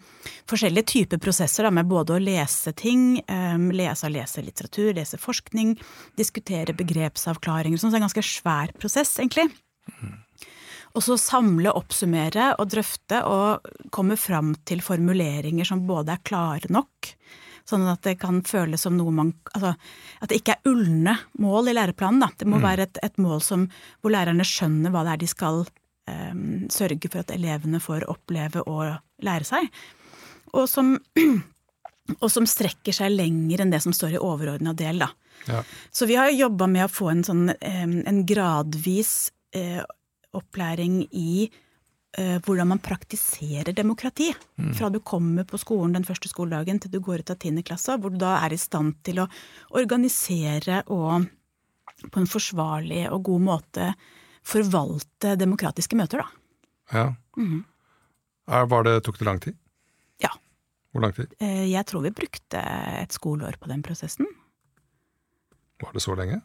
forskjellige 0.50 0.88
typer 0.94 1.20
prosesser 1.22 1.68
da, 1.68 1.70
med 1.70 1.90
både 1.90 2.16
å 2.16 2.22
lese 2.22 2.72
ting, 2.72 3.20
lese 3.28 4.08
og 4.08 4.16
lese 4.16 4.42
litteratur, 4.42 4.94
lese 4.96 5.20
forskning, 5.20 5.76
diskutere 6.18 6.76
begrepsavklaringer, 6.76 7.78
sånn, 7.78 7.92
så 7.92 7.98
det 7.98 8.00
er 8.00 8.04
en 8.04 8.08
ganske 8.08 8.26
svær 8.26 8.74
prosess, 8.80 9.18
egentlig. 9.20 9.50
Og 10.96 11.04
så 11.06 11.16
samle, 11.20 11.70
oppsummere 11.76 12.54
og 12.58 12.70
drøfte 12.72 13.22
og 13.28 13.68
komme 13.94 14.16
fram 14.18 14.54
til 14.66 14.82
formuleringer 14.82 15.68
som 15.68 15.84
både 15.86 16.16
er 16.16 16.24
klare 16.26 16.70
nok, 16.72 17.12
sånn 17.68 17.86
at 17.90 18.02
det 18.02 18.16
kan 18.18 18.40
føles 18.46 18.82
som 18.82 18.96
noe 18.98 19.12
man 19.14 19.30
Altså 19.54 19.76
at 20.20 20.32
det 20.32 20.40
ikke 20.40 20.56
er 20.56 20.72
ulne 20.72 21.14
mål 21.38 21.70
i 21.70 21.76
læreplanen, 21.76 22.24
da. 22.24 22.30
Det 22.36 22.48
må 22.50 22.58
være 22.62 22.88
et, 22.88 22.98
et 23.06 23.22
mål 23.22 23.38
som, 23.44 23.68
hvor 24.00 24.12
lærerne 24.12 24.46
skjønner 24.46 24.92
hva 24.92 25.04
det 25.06 25.14
er 25.14 25.22
de 25.22 25.28
skal 25.30 25.62
um, 25.62 26.66
sørge 26.72 27.08
for 27.08 27.22
at 27.22 27.32
elevene 27.34 27.80
får 27.82 28.08
oppleve 28.10 28.64
og 28.66 28.98
lære 29.24 29.48
seg. 29.48 29.70
Og 30.58 30.66
som, 30.68 30.96
og 32.22 32.28
som 32.32 32.48
strekker 32.48 32.96
seg 32.96 33.14
lenger 33.14 33.62
enn 33.62 33.72
det 33.72 33.82
som 33.84 33.94
står 33.96 34.18
i 34.18 34.22
overordna 34.22 34.74
del, 34.76 35.04
da. 35.06 35.12
Ja. 35.48 35.62
Så 35.94 36.10
vi 36.10 36.18
har 36.20 36.32
jobba 36.34 36.68
med 36.68 36.84
å 36.84 36.92
få 36.92 37.12
en 37.14 37.24
sånn 37.24 37.46
eh, 37.54 37.86
en 37.86 38.24
gradvis 38.28 39.30
eh, 39.56 39.80
opplæring 40.36 41.02
i 41.16 41.48
eh, 42.18 42.38
hvordan 42.44 42.68
man 42.72 42.82
praktiserer 42.82 43.72
demokrati. 43.76 44.30
Fra 44.76 44.90
du 44.90 45.00
kommer 45.00 45.44
på 45.48 45.58
skolen 45.58 45.94
den 45.96 46.06
første 46.06 46.30
skoledagen 46.30 46.80
til 46.80 46.90
du 46.94 47.00
går 47.00 47.24
ut 47.24 47.30
av 47.34 47.38
tiende 47.42 47.64
klasse, 47.66 47.96
hvor 47.98 48.10
du 48.14 48.18
da 48.20 48.36
er 48.44 48.54
i 48.54 48.60
stand 48.60 48.98
til 49.06 49.22
å 49.24 49.28
organisere 49.78 50.82
og 50.88 51.26
på 52.10 52.20
en 52.22 52.30
forsvarlig 52.30 53.06
og 53.12 53.24
god 53.28 53.42
måte 53.44 53.90
forvalte 54.46 55.34
demokratiske 55.36 55.96
møter, 55.98 56.22
da. 56.22 56.28
Ja. 56.90 57.08
Var 58.46 58.86
det, 58.86 58.94
tok 59.04 59.18
det 59.20 59.26
lang 59.28 59.40
tid? 59.42 59.58
Ja. 60.24 60.30
Hvor 60.90 61.04
lang 61.04 61.12
tid? 61.14 61.34
Eh, 61.38 61.66
Jeg 61.70 61.84
tror 61.86 62.02
vi 62.02 62.10
brukte 62.10 62.58
et 63.02 63.12
skoleår 63.12 63.58
på 63.60 63.68
den 63.68 63.82
prosessen. 63.84 64.26
Var 65.80 65.92
det 65.92 66.02
så 66.02 66.16
lenge? 66.16 66.40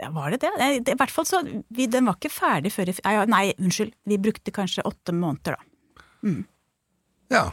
Ja, 0.00 0.10
var 0.14 0.30
det 0.34 0.40
det? 0.42 0.52
I 0.88 0.96
hvert 0.98 1.12
fall 1.14 1.26
så 1.28 1.40
vi, 1.44 1.86
Den 1.90 2.08
var 2.08 2.18
ikke 2.18 2.32
ferdig 2.32 2.72
før 2.74 2.90
i 2.92 3.16
Nei, 3.30 3.46
unnskyld. 3.58 3.92
Vi 4.08 4.18
brukte 4.18 4.54
kanskje 4.54 4.86
åtte 4.88 5.14
måneder, 5.16 5.56
da. 5.58 6.30
Ja. 7.30 7.50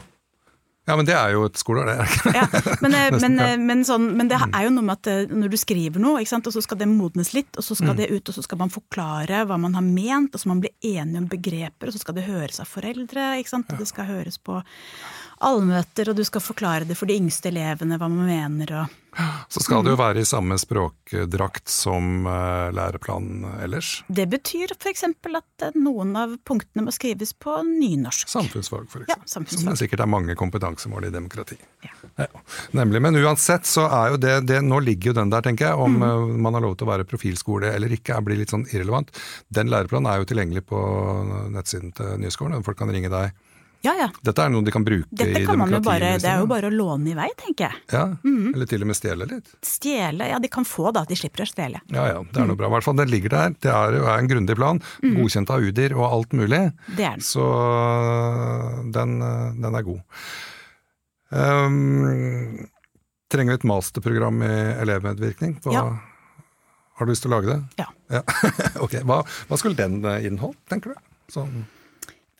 Ja, 0.88 0.94
men 0.96 1.04
det 1.04 1.12
er 1.12 1.34
jo 1.34 1.42
et 1.44 1.58
skoleår, 1.60 1.90
det. 1.90 2.32
Ja, 2.32 2.46
men, 2.80 2.94
eh, 2.96 3.12
men, 3.20 3.34
eh, 3.44 3.56
men, 3.60 3.82
sånn, 3.84 4.06
men 4.16 4.30
det 4.30 4.38
er 4.40 4.64
jo 4.64 4.70
noe 4.72 4.86
med 4.86 4.96
at 4.96 5.10
eh, 5.12 5.26
når 5.28 5.52
du 5.52 5.56
skriver 5.60 6.00
noe, 6.00 6.22
og 6.24 6.48
så 6.54 6.62
skal 6.64 6.80
det 6.80 6.88
modnes 6.88 7.34
litt, 7.36 7.50
og 7.60 7.66
så 7.66 7.76
Mm. 7.76 7.80
skal 7.82 7.98
det 7.98 8.08
ut, 8.08 8.30
og 8.30 8.34
så 8.34 8.42
skal 8.46 8.58
man 8.62 8.72
forklare 8.72 9.42
hva 9.44 9.58
man 9.60 9.76
har 9.76 9.84
ment, 9.84 10.32
og 10.32 10.40
så 10.40 10.48
man 10.48 10.62
blir 10.64 10.72
enige 10.80 11.20
om 11.20 11.28
begreper, 11.28 11.90
og 11.90 11.92
så 11.92 12.00
skal 12.00 12.16
det 12.16 12.24
høres 12.24 12.60
av 12.64 12.72
foreldre, 12.72 13.26
og 13.36 13.76
det 13.76 13.88
skal 13.90 14.08
høres 14.08 14.40
på 14.40 14.62
allmøter, 15.40 16.08
og 16.10 16.16
du 16.16 16.24
skal 16.26 16.40
forklare 16.42 16.84
det 16.88 16.96
for 16.98 17.06
de 17.06 17.14
yngste 17.18 17.50
elevene 17.52 17.98
hva 17.98 18.08
man 18.10 18.26
mener, 18.26 18.72
og 18.82 18.96
Så 19.50 19.60
skal 19.64 19.82
det 19.82 19.90
jo 19.90 19.98
være 19.98 20.20
i 20.22 20.26
samme 20.28 20.54
språkdrakt 20.60 21.66
som 21.72 22.26
eh, 22.26 22.68
læreplanen 22.76 23.46
ellers. 23.64 24.04
det 24.08 24.28
betyr 24.30 24.74
eksempel 24.86 25.36
at 25.40 25.64
eh, 25.64 25.70
noen 25.74 26.14
av 26.16 26.36
punktene 26.46 26.84
må 26.86 26.92
skrives 26.94 27.32
på 27.34 27.56
nynorsk. 27.66 28.28
Samfunnsfag, 28.30 28.86
for 28.92 29.04
Ja, 29.08 29.16
samfunnsfag. 29.24 29.64
Som 29.64 29.72
det 29.72 29.78
sikkert 29.80 30.00
er 30.04 30.06
mange 30.12 30.36
kompetansemål 30.38 31.08
i 31.08 31.10
demokrati. 31.10 31.56
Ja. 31.82 31.90
Ja, 32.18 32.26
nemlig. 32.72 33.00
Men 33.02 33.16
uansett 33.16 33.66
så 33.66 33.88
er 33.90 34.10
jo 34.14 34.16
det, 34.22 34.36
det 34.46 34.60
Nå 34.62 34.78
ligger 34.84 35.10
jo 35.12 35.18
den 35.20 35.30
der, 35.30 35.42
tenker 35.42 35.70
jeg. 35.70 35.74
Om 35.78 35.96
Mm. 35.98 36.02
eh, 36.02 36.36
man 36.44 36.54
har 36.54 36.60
lov 36.62 36.76
til 36.76 36.86
å 36.86 36.90
være 36.92 37.04
profilskole 37.08 37.72
eller 37.74 37.88
ikke, 37.88 38.14
er- 38.16 38.22
blir 38.22 38.36
litt 38.38 38.50
sånn 38.50 38.66
irrelevant. 38.72 39.10
Den 39.50 39.68
læreplanen 39.68 40.06
er 40.12 40.18
jo 40.18 40.24
tilgjengelig 40.30 40.62
på 40.66 40.78
nettsiden 41.50 41.92
til 41.94 42.18
Nyskolen. 42.22 42.58
og 42.58 42.64
Folk 42.64 42.78
kan 42.78 42.90
ringe 42.90 43.08
deg. 43.10 43.32
Ja, 43.86 43.92
ja. 43.94 44.08
Dette 44.26 44.42
er 44.42 44.50
noe 44.50 44.64
de 44.66 44.72
kan 44.74 44.82
bruke 44.82 45.06
Dette 45.14 45.38
i 45.38 45.44
demokratiet? 45.46 45.84
bare, 45.86 46.08
det 46.18 46.26
er 46.26 46.40
jo 46.42 46.48
bare 46.50 46.66
å 46.66 46.74
låne 46.74 47.12
i 47.12 47.14
vei, 47.14 47.28
tenker 47.38 47.68
jeg. 47.68 47.82
Ja, 47.94 48.04
Mm. 48.24 48.54
Eller 48.54 48.66
til 48.66 48.82
og 48.82 48.88
med 48.90 48.96
stjele 48.98 49.26
litt. 49.30 49.52
Stjele, 49.64 50.26
ja 50.32 50.38
de 50.42 50.48
kan 50.50 50.64
få 50.66 50.90
da, 50.92 51.04
de 51.06 51.14
slipper 51.16 51.44
å 51.44 51.46
stjele. 51.46 51.80
Ja 51.94 52.06
ja, 52.10 52.18
det 52.26 52.42
er 52.42 52.48
noe 52.50 52.58
bra. 52.58 52.66
I 52.66 52.74
hvert 52.74 52.86
fall 52.88 52.98
det 52.98 53.06
ligger 53.12 53.30
der. 53.36 53.54
Det 53.62 53.70
er 53.70 53.98
jo 54.00 54.08
en 54.10 54.28
grundig 54.30 54.56
plan. 54.58 54.82
Godkjent 55.02 55.50
av 55.54 55.62
UDIR 55.62 55.94
og 55.96 56.06
alt 56.10 56.34
mulig. 56.36 56.62
Det 56.96 57.04
er 57.06 57.16
den. 57.20 57.24
Så 57.24 57.46
den, 58.98 59.18
den 59.62 59.78
er 59.78 59.86
god. 59.86 60.02
Um, 61.30 62.66
trenger 63.30 63.52
vi 63.54 63.58
et 63.60 63.66
masterprogram 63.68 64.42
i 64.42 64.52
elevmedvirkning? 64.82 65.58
På, 65.62 65.72
Ja. 65.76 65.86
Har 66.98 67.06
du 67.06 67.12
lyst 67.12 67.22
til 67.22 67.30
å 67.30 67.36
lage 67.38 67.52
det? 67.54 67.84
Ja. 68.10 68.22
ok, 68.84 68.96
hva, 69.06 69.20
hva 69.22 69.58
skulle 69.60 69.78
den 69.78 70.00
øh, 70.02 70.18
inneholdt, 70.26 70.58
tenker 70.66 70.96
du? 70.96 71.02
Sånn, 71.30 71.60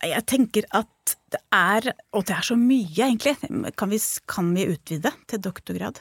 Jeg 0.06 0.26
tenker 0.30 0.66
at 0.76 1.16
det 1.32 1.40
er, 1.52 1.90
og 2.14 2.26
det 2.28 2.36
er 2.36 2.46
så 2.46 2.54
mye 2.56 3.08
egentlig, 3.08 3.34
kan 3.76 3.90
vi, 3.90 3.98
kan 4.30 4.52
vi 4.54 4.68
utvide 4.70 5.12
til 5.26 5.42
doktorgrad? 5.42 5.98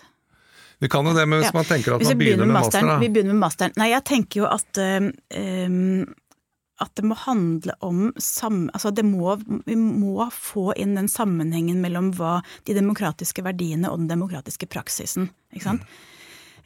vi 0.78 0.90
kan 0.90 1.06
jo 1.06 1.14
det, 1.18 1.26
men 1.26 1.40
hvis 1.42 1.50
Ja. 1.50 1.58
man 1.58 1.66
tenker 1.66 1.96
at 1.96 2.04
man 2.04 2.18
begynner, 2.18 2.38
begynner 2.38 2.46
med 2.46 2.54
masteren, 2.54 2.86
master, 2.86 3.00
Vi 3.02 3.10
begynner 3.10 3.34
med 3.34 3.42
masteren. 3.42 3.74
Nei, 3.78 3.90
jeg 3.90 4.04
tenker 4.06 4.42
jo 4.44 4.46
at 4.46 4.78
um, 4.78 6.16
at 6.80 6.94
det 6.94 7.06
må 7.10 7.16
handle 7.18 7.74
om 7.82 8.14
sam, 8.22 8.70
altså 8.70 8.92
det 8.94 9.04
må, 9.06 9.36
Vi 9.66 9.76
må 9.76 10.30
få 10.30 10.76
inn 10.78 10.94
den 10.94 11.08
sammenhengen 11.08 11.82
mellom 11.82 12.12
hva 12.14 12.44
de 12.66 12.76
demokratiske 12.78 13.42
verdiene 13.42 13.90
og 13.90 14.04
den 14.04 14.08
demokratiske 14.12 14.68
praksisen. 14.70 15.32
Ikke 15.54 15.64
sant? 15.64 15.82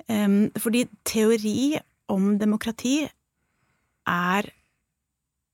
Um, 0.10 0.52
fordi 0.60 0.90
teori 1.08 1.80
om 2.12 2.38
demokrati 2.38 3.08
er 4.10 4.50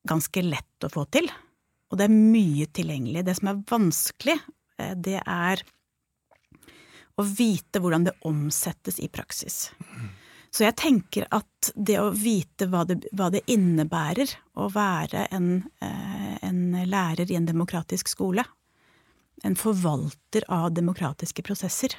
ganske 0.07 0.41
lett 0.41 0.87
å 0.87 0.89
få 0.89 1.05
til, 1.11 1.29
og 1.87 1.99
det 1.99 2.07
er 2.07 2.13
mye 2.13 2.67
tilgjengelig. 2.75 3.25
Det 3.27 3.35
som 3.37 3.51
er 3.51 3.63
vanskelig, 3.69 4.37
eh, 4.79 4.93
det 4.95 5.19
er 5.23 5.63
å 7.17 7.25
vite 7.25 7.81
hvordan 7.81 8.07
det 8.07 8.17
omsettes 8.29 8.99
i 8.99 9.09
praksis. 9.09 9.71
Så 10.53 10.63
jeg 10.63 10.77
tenker 10.79 11.27
at 11.33 11.71
det 11.75 11.97
å 11.99 12.11
vite 12.13 12.69
hva 12.71 12.83
det, 12.87 13.01
hva 13.11 13.29
det 13.33 13.43
innebærer 13.51 14.31
å 14.57 14.69
være 14.73 15.27
en, 15.35 15.49
eh, 15.81 16.37
en 16.41 16.61
lærer 16.87 17.31
i 17.31 17.35
en 17.35 17.45
demokratisk 17.45 18.07
skole, 18.07 18.45
en 19.43 19.55
forvalter 19.55 20.45
av 20.49 20.71
demokratiske 20.73 21.43
prosesser 21.45 21.93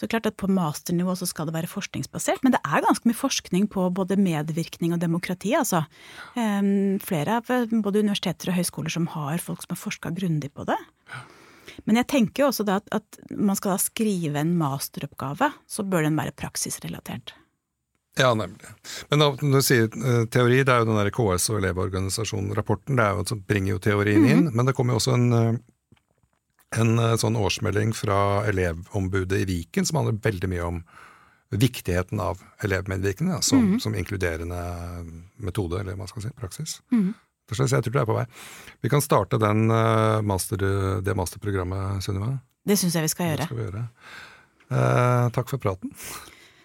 Så 0.00 0.08
klart 0.10 0.26
at 0.26 0.36
På 0.36 0.48
masternivå 0.50 1.14
så 1.14 1.26
skal 1.26 1.46
det 1.46 1.54
være 1.54 1.70
forskningsbasert, 1.70 2.42
men 2.42 2.54
det 2.56 2.60
er 2.66 2.82
ganske 2.82 3.06
mye 3.06 3.18
forskning 3.18 3.68
på 3.70 3.86
både 3.94 4.18
medvirkning 4.18 4.92
og 4.96 5.00
demokrati. 5.00 5.54
altså. 5.54 5.84
Em, 6.34 6.98
Flere 6.98 7.38
av 7.38 7.46
både 7.46 8.02
universiteter 8.02 8.50
og 8.50 8.58
høyskoler 8.58 8.90
som 8.90 9.06
har 9.14 9.38
folk 9.38 9.62
som 9.62 9.76
har 9.76 9.82
forska 9.84 10.10
grundig 10.16 10.50
på 10.52 10.66
det. 10.66 10.80
Men 11.86 11.96
jeg 12.00 12.10
tenker 12.10 12.44
jo 12.44 12.50
også 12.50 12.66
da 12.66 12.80
at, 12.82 12.90
at 12.92 13.18
man 13.30 13.56
skal 13.56 13.74
da 13.74 13.78
skrive 13.82 14.42
en 14.42 14.56
masteroppgave, 14.58 15.52
så 15.66 15.86
bør 15.86 16.06
den 16.08 16.18
være 16.18 16.34
praksisrelatert. 16.36 17.34
Ja, 18.18 18.30
nemlig. 18.34 18.68
Men 19.10 19.22
da, 19.22 19.30
når 19.42 19.62
du 19.62 19.66
sier 19.66 19.88
eh, 19.90 20.24
teori, 20.30 20.60
det 20.62 20.70
er 20.70 20.82
jo 20.82 20.90
den 20.90 20.98
der 21.00 21.10
KS 21.14 21.48
og 21.50 21.58
Elevorganisasjonen-rapporten, 21.58 22.98
det 22.98 23.06
er 23.06 23.16
jo, 23.16 23.24
som 23.26 23.40
bringer 23.42 23.74
jo 23.74 23.80
teorien 23.82 24.26
inn, 24.28 24.44
men 24.54 24.68
det 24.68 24.74
kommer 24.78 24.94
jo 24.94 25.00
også 25.00 25.16
en, 25.16 25.26
eh, 25.34 25.56
en 26.80 26.98
eh, 26.98 27.16
sånn 27.20 27.38
årsmelding 27.38 27.94
fra 27.96 28.44
elevombudet 28.50 29.42
i 29.42 29.48
Viken 29.48 29.86
som 29.88 30.00
handler 30.00 30.20
veldig 30.24 30.50
mye 30.52 30.68
om 30.68 30.80
viktigheten 31.54 32.18
av 32.22 32.40
elevmedvirkning 32.66 33.30
som, 33.44 33.60
mm. 33.62 33.80
som, 33.84 33.94
inkluderende 33.94 34.58
metode, 35.44 35.82
eller 35.82 35.98
hva 35.98 36.08
skal 36.10 36.24
si, 36.24 36.32
praksis. 36.34 36.80
Mm. 36.90 37.12
Så 37.52 37.68
jeg 37.68 37.84
tror 37.84 37.94
du 37.94 38.00
er 38.00 38.08
på 38.08 38.16
vei. 38.16 38.24
Vi 38.82 38.90
kan 38.90 39.04
starte 39.04 39.38
den, 39.38 39.68
uh, 39.70 40.24
master, 40.24 40.64
det 41.04 41.14
masterprogrammet, 41.14 42.02
Sunniva. 42.02 42.32
Det 42.64 42.78
syns 42.80 42.96
jeg 42.96 43.04
vi 43.04 43.12
skal 43.12 43.28
gjøre. 43.30 43.46
Skal 43.46 43.60
vi 43.60 43.66
gjøre. 43.66 43.82
Eh, 44.72 45.26
takk 45.36 45.50
for 45.52 45.60
praten. 45.60 45.92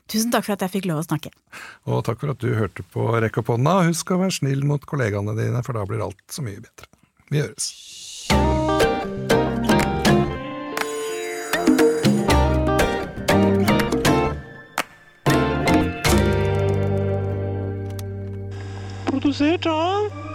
Tusen 0.09 0.31
takk 0.33 0.47
for 0.47 0.55
at 0.55 0.63
jeg 0.65 0.79
fikk 0.79 0.87
lov 0.89 1.03
å 1.03 1.05
snakke. 1.05 1.31
Og 1.91 2.01
takk 2.07 2.23
for 2.23 2.33
at 2.33 2.41
du 2.41 2.53
hørte 2.57 2.85
på 2.95 3.05
Rekk 3.21 3.41
opp 3.43 3.51
hånda. 3.53 3.75
Husk 3.91 4.15
å 4.15 4.21
være 4.23 4.37
snill 4.39 4.63
mot 4.65 4.85
kollegaene 4.89 5.35
dine, 5.37 5.61
for 5.65 5.77
da 5.77 5.83
blir 5.89 6.01
alt 6.07 6.23
så 6.31 6.45
mye 6.45 6.63
bedre. 6.63 6.89
Vi 7.29 7.43
høres. 7.43 7.67
Produsert 19.19 19.65
av 19.67 20.28